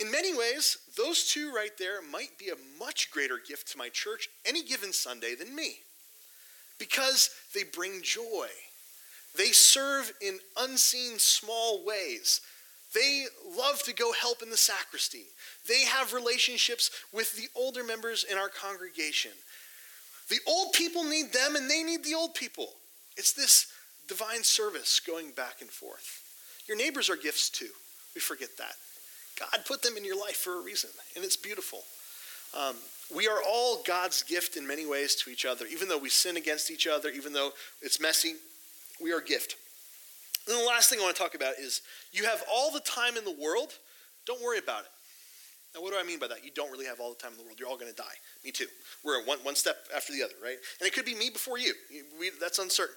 [0.00, 3.88] in many ways, those two right there might be a much greater gift to my
[3.88, 5.80] church any given Sunday than me
[6.78, 8.48] because they bring joy.
[9.36, 12.40] They serve in unseen small ways.
[12.94, 13.26] They
[13.58, 15.24] love to go help in the sacristy.
[15.68, 19.32] They have relationships with the older members in our congregation.
[20.28, 22.68] The old people need them and they need the old people.
[23.16, 23.66] It's this
[24.09, 26.22] divine service going back and forth.
[26.68, 27.70] Your neighbors are gifts too.
[28.14, 28.74] We forget that.
[29.38, 31.80] God put them in your life for a reason, and it's beautiful.
[32.59, 32.76] Um,
[33.14, 35.66] we are all God's gift in many ways to each other.
[35.66, 37.50] Even though we sin against each other, even though
[37.82, 38.34] it's messy,
[39.02, 39.57] we are gift.
[40.48, 41.82] And the last thing I want to talk about is
[42.12, 43.74] you have all the time in the world,
[44.26, 44.90] don't worry about it.
[45.74, 46.44] Now, what do I mean by that?
[46.44, 47.61] You don't really have all the time in the world.
[47.61, 48.16] You're all going to die.
[48.44, 48.66] Me too.
[49.04, 50.57] We're one, one step after the other, right?
[50.80, 51.74] And it could be me before you.
[52.18, 52.94] We, that's uncertain.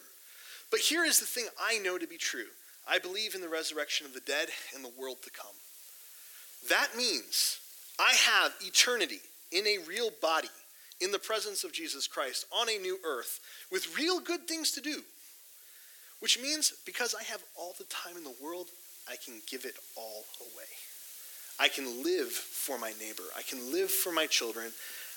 [0.72, 2.48] But here is the thing I know to be true
[2.88, 5.56] I believe in the resurrection of the dead and the world to come.
[6.70, 7.60] That means
[8.00, 9.20] I have eternity
[9.52, 10.50] in a real body
[11.00, 13.40] in the presence of Jesus Christ on a new earth
[13.72, 15.02] with real good things to do.
[16.20, 18.68] Which means because I have all the time in the world,
[19.08, 20.66] I can give it all away.
[21.60, 23.24] I can live for my neighbor.
[23.38, 24.72] I can live for my children.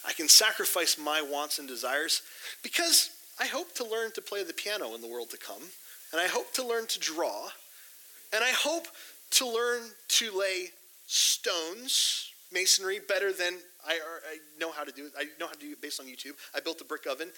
[0.07, 2.23] I can sacrifice my wants and desires
[2.63, 3.11] because
[3.41, 5.63] I hope to learn to play the piano in the world to come.
[6.13, 7.49] And I hope to learn to draw.
[8.33, 8.87] And I hope
[9.33, 10.69] to learn to lay
[11.07, 13.55] stones, masonry, better than
[13.87, 15.13] I, I know how to do it.
[15.19, 16.35] I know how to do it based on YouTube.
[16.55, 17.31] I built a brick oven.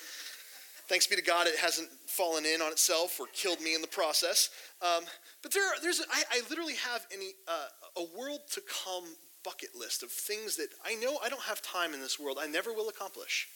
[0.87, 3.89] Thanks be to God, it hasn't fallen in on itself or killed me in the
[3.89, 4.51] process.
[4.83, 5.05] Um,
[5.43, 9.05] but there, are, there's, I, I literally have any, uh, a world to come
[9.45, 12.39] bucket list of things that I know I don't have time in this world.
[12.41, 13.49] I never will accomplish,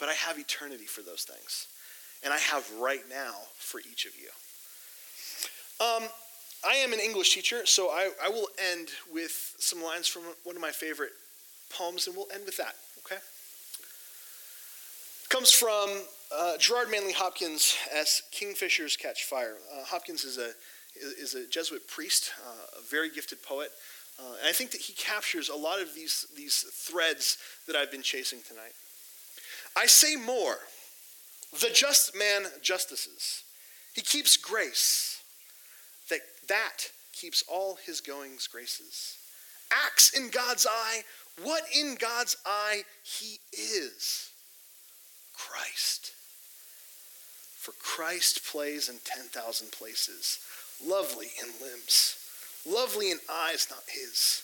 [0.00, 1.68] but I have eternity for those things,
[2.24, 4.28] and I have right now for each of you.
[5.84, 6.08] Um,
[6.66, 10.56] I am an English teacher, so I, I will end with some lines from one
[10.56, 11.12] of my favorite
[11.70, 12.74] poems, and we'll end with that,
[13.04, 13.20] okay?
[15.28, 15.88] Comes from
[16.36, 19.54] uh, Gerard Manley Hopkins as Kingfishers Catch Fire.
[19.72, 20.50] Uh, Hopkins is a,
[20.96, 23.70] is a Jesuit priest, uh, a very gifted poet,
[24.18, 27.90] uh, and I think that he captures a lot of these, these threads that I've
[27.90, 28.72] been chasing tonight.
[29.76, 30.56] I say more.
[31.60, 33.42] The just man justices.
[33.94, 35.20] He keeps grace
[36.08, 39.16] that that keeps all his goings graces.
[39.72, 41.02] Acts in God's eye
[41.42, 44.30] what in God's eye he is
[45.34, 46.12] Christ.
[47.56, 50.38] For Christ plays in 10,000 places,
[50.84, 52.16] lovely in limbs,
[52.66, 54.42] lovely in eyes not his,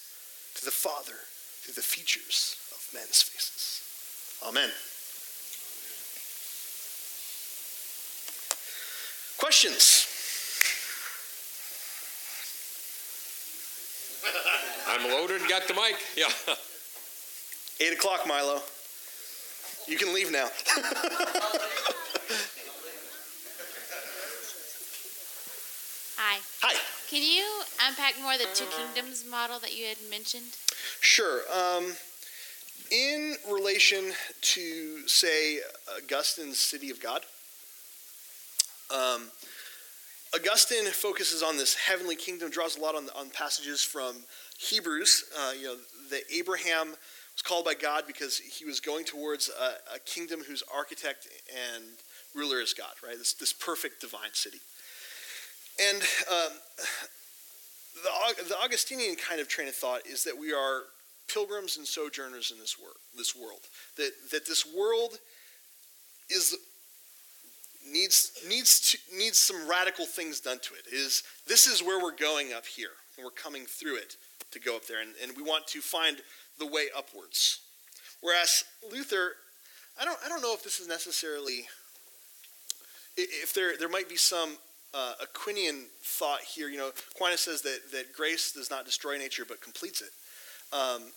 [0.55, 1.17] to the Father
[1.61, 3.83] through the features of men's faces.
[4.47, 4.71] Amen.
[9.47, 10.09] Questions?
[14.89, 15.95] I'm loaded got the mic.
[16.17, 16.27] Yeah.
[17.87, 18.61] Eight o'clock, Milo.
[19.87, 20.49] You can leave now.
[26.17, 26.41] Hi.
[26.63, 26.75] Hi.
[27.09, 27.45] Can you
[27.87, 30.57] unpack more the two kingdoms model that you had mentioned?
[31.01, 31.43] Sure.
[31.57, 31.93] Um,
[32.91, 35.61] in relation to, say,
[35.97, 37.25] Augustine's City of God,
[38.91, 39.31] um,
[40.35, 44.17] Augustine focuses on this heavenly kingdom, draws a lot on, on passages from
[44.59, 45.25] Hebrews.
[45.39, 45.77] Uh, you know,
[46.11, 50.63] that Abraham was called by God because he was going towards a, a kingdom whose
[50.75, 51.29] architect
[51.75, 51.85] and
[52.35, 53.17] ruler is God, right?
[53.17, 54.59] This, this perfect divine city.
[55.81, 55.99] And
[56.31, 56.53] um,
[58.03, 60.83] the, the Augustinian kind of train of thought is that we are
[61.33, 63.61] pilgrims and sojourners in this, wor- this world.
[63.97, 65.19] That, that this world
[66.31, 66.57] is
[67.91, 70.87] needs needs to, needs some radical things done to it.
[70.93, 74.17] Is this is where we're going up here, and we're coming through it
[74.53, 76.19] to go up there, and, and we want to find
[76.59, 77.61] the way upwards.
[78.21, 79.33] Whereas Luther,
[80.01, 81.67] I don't I don't know if this is necessarily
[83.17, 84.57] if there there might be some
[84.95, 86.69] uh, Aquinian thought here.
[86.69, 90.11] You know, Aquinas says that that grace does not destroy nature but completes it.
[90.73, 91.13] Um,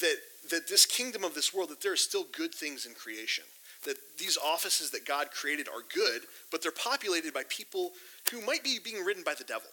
[0.00, 0.16] that
[0.50, 3.44] that this kingdom of this world that there are still good things in creation
[3.84, 7.92] that these offices that God created are good, but they're populated by people
[8.30, 9.68] who might be being ridden by the devil.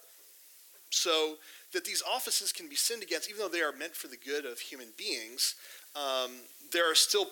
[0.89, 1.36] So
[1.74, 4.45] that these offices can be sinned against, even though they are meant for the good
[4.45, 5.55] of human beings,
[5.95, 6.32] um,
[6.72, 7.28] there are still,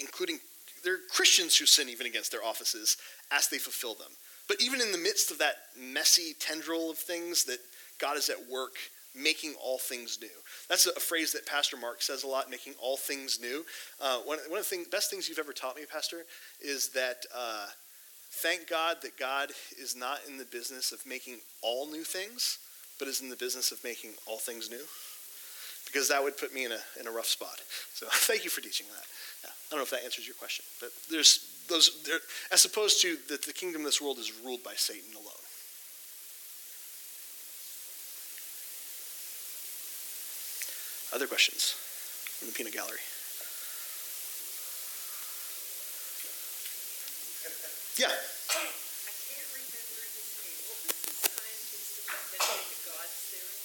[0.00, 0.38] including,
[0.84, 2.96] there are Christians who sin even against their offices
[3.30, 4.12] as they fulfill them.
[4.48, 7.58] But even in the midst of that messy tendril of things, that
[7.98, 8.74] God is at work
[9.14, 10.28] making all things new.
[10.68, 13.64] That's a phrase that Pastor Mark says a lot, making all things new.
[14.00, 16.22] Uh, one, one of the thing, best things you've ever taught me, Pastor,
[16.60, 17.66] is that uh,
[18.30, 22.58] thank God that God is not in the business of making all new things,
[22.98, 24.84] but is in the business of making all things new.
[25.86, 27.60] Because that would put me in a, in a rough spot.
[27.92, 29.04] So thank you for teaching that.
[29.44, 32.18] Yeah, I don't know if that answers your question, but there's those, there,
[32.50, 35.46] as opposed to that the kingdom of this world is ruled by Satan alone.
[41.12, 41.76] Other questions
[42.40, 43.04] from the peanut gallery?
[48.00, 48.08] Yeah.
[48.08, 50.56] I don't remember his name.
[50.72, 53.60] What was the scientist that invented the God theory?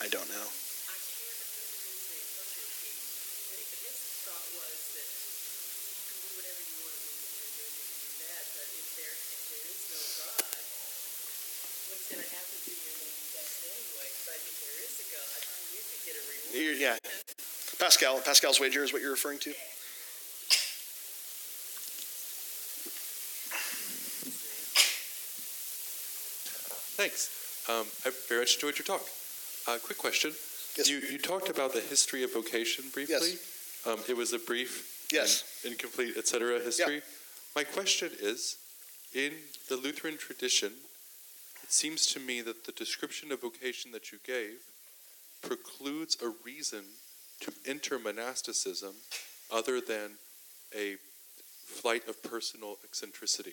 [0.00, 0.48] I don't know.
[0.48, 2.28] I can't remember his name.
[2.40, 3.04] Those are keys.
[3.52, 7.12] And I guess the thought was that you can do whatever you want to do,
[7.20, 10.00] you can do this, you can do that, but if there if there is no
[10.24, 10.40] God,
[11.92, 13.28] what's going to happen to your little best anyway?
[13.28, 13.49] But if there is a God, you could get a reward.
[16.52, 16.98] You- Yeah.
[17.78, 19.54] Pascal, Pascal's wager is what you're referring to?
[26.96, 27.30] Thanks.
[27.68, 29.02] Um, I very much enjoyed your talk.
[29.68, 30.32] Uh, quick question.
[30.76, 30.88] Yes.
[30.88, 33.34] You, you talked about the history of vocation briefly.
[33.86, 35.44] Um, it was a brief, Yes.
[35.64, 36.60] incomplete, etc.
[36.60, 36.96] history.
[36.96, 37.00] Yeah.
[37.56, 38.56] My question is,
[39.14, 39.32] in
[39.68, 40.72] the Lutheran tradition,
[41.70, 44.58] it seems to me that the description of vocation that you gave
[45.40, 46.82] precludes a reason
[47.40, 48.92] to enter monasticism
[49.52, 50.10] other than
[50.76, 50.96] a
[51.66, 53.52] flight of personal eccentricity.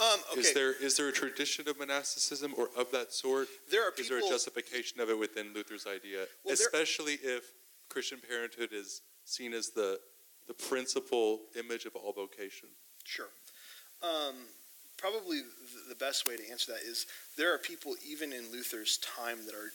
[0.00, 3.46] Um, okay, Is there is there a tradition of monasticism or of that sort?
[3.70, 7.44] there are Is there a justification of it within Luther's idea, Well, there- especially if
[7.88, 10.00] Christian parenthood is seen as the
[10.48, 12.70] the principal image of all vocation?
[13.04, 13.28] Sure.
[14.02, 14.34] Um,
[15.00, 15.40] probably
[15.88, 19.54] the, best way to answer that is there are people even in Luther's time that
[19.54, 19.70] are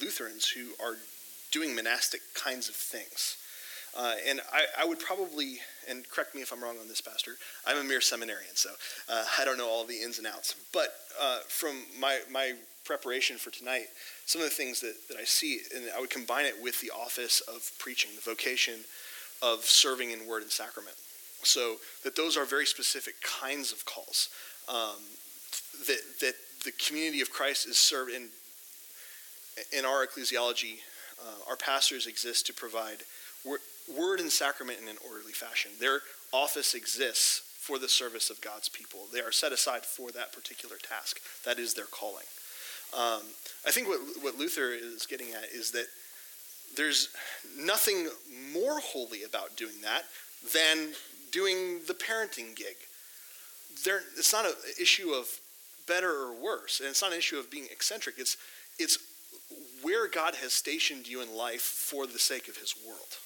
[0.00, 0.96] Lutherans who are
[1.50, 3.36] doing monastic kinds of things.
[3.96, 5.58] Uh, and I, I would probably,
[5.88, 7.32] and correct me if I'm wrong on this, Pastor,
[7.66, 8.70] I'm a mere seminarian, so
[9.08, 10.54] uh, I don't know all the ins and outs.
[10.72, 12.54] But uh, from my, my
[12.84, 13.86] preparation for tonight,
[14.26, 16.90] some of the things that, that I see, and I would combine it with the
[16.90, 18.80] office of preaching, the vocation
[19.42, 20.96] of serving in word and sacrament.
[21.42, 24.28] So that those are very specific kinds of calls.
[24.68, 25.00] Um,
[25.86, 26.34] that that
[26.64, 28.28] the community of Christ is served in.
[29.76, 30.78] In our ecclesiology,
[31.20, 33.02] uh, our pastors exist to provide
[33.44, 33.58] wor-
[33.98, 35.72] word and sacrament in an orderly fashion.
[35.78, 36.00] Their
[36.32, 39.00] office exists for the service of God's people.
[39.12, 41.20] They are set aside for that particular task.
[41.44, 42.24] That is their calling.
[42.96, 43.22] Um,
[43.66, 45.86] I think what what Luther is getting at is that
[46.76, 47.08] there's
[47.58, 48.08] nothing
[48.52, 50.04] more holy about doing that
[50.54, 50.92] than
[51.32, 52.76] doing the parenting gig.
[53.84, 55.28] There, it's not an issue of
[55.86, 58.16] better or worse, and it's not an issue of being eccentric.
[58.18, 58.36] It's,
[58.78, 58.98] it's
[59.82, 63.18] where God has stationed you in life for the sake of His world.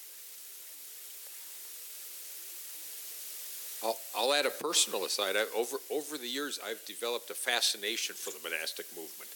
[3.85, 5.37] I'll, I'll add a personal aside.
[5.37, 9.31] I, over over the years, I've developed a fascination for the monastic movement,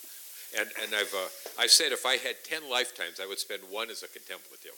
[0.59, 1.29] and and I've uh,
[1.61, 4.73] I've said if I had ten lifetimes, I would spend one as a contemplative,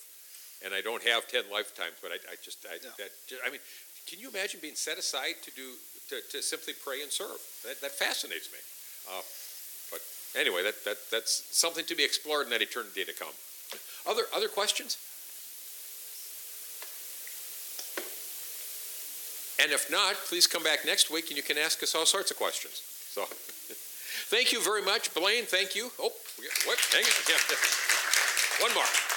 [0.64, 2.90] and I don't have ten lifetimes, but I, I just I, Yeah.
[2.98, 3.10] that
[3.46, 3.60] I mean,
[4.06, 5.72] can you imagine being set aside to do
[6.10, 7.38] to, to simply pray and serve?
[7.64, 8.58] That that fascinates me.
[9.08, 9.22] Uh,
[9.90, 10.00] but
[10.38, 13.32] anyway, that that that's something to be explored in that eternity to come.
[14.06, 14.98] Other other questions?
[19.62, 22.30] And if not, please come back next week and you can ask us all sorts
[22.30, 22.80] of questions.
[23.12, 23.24] So,
[24.32, 25.44] thank you very much, Blaine.
[25.44, 25.90] Thank you.
[26.00, 26.78] Oh, we got- what?
[26.92, 27.10] Hang on.
[27.28, 28.64] Yeah.
[28.64, 29.09] One more.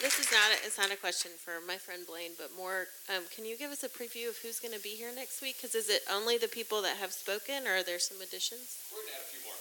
[0.00, 3.24] This is not, a, it's not a question for my friend Blaine, but more, um,
[3.34, 5.56] can you give us a preview of who's going to be here next week?
[5.58, 8.78] Because is it only the people that have spoken, or are there some additions?
[8.94, 9.58] We're going to add a few more.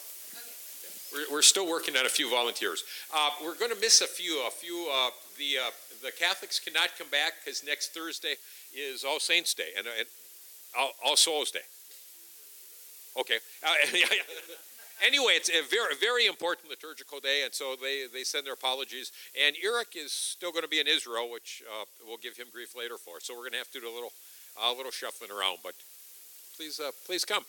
[1.10, 2.84] We're, we're still working on a few volunteers.
[3.10, 4.46] Uh, we're going to miss a few.
[4.46, 4.88] A few.
[4.94, 5.10] Uh,
[5.40, 5.72] the uh,
[6.04, 8.36] the Catholics cannot come back because next Thursday
[8.76, 10.08] is All Saints Day and, and
[10.78, 11.66] All, All Souls Day.
[13.20, 13.40] Okay.
[15.06, 19.12] Anyway, it's a very very important liturgical day, and so they they send their apologies.
[19.46, 22.76] And Eric is still going to be in Israel, which uh, we'll give him grief
[22.76, 23.20] later for.
[23.20, 24.12] So we're going to have to do a little
[24.62, 25.74] a little shuffling around, but
[26.56, 27.44] please uh, please come.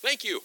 [0.00, 0.40] Thank you.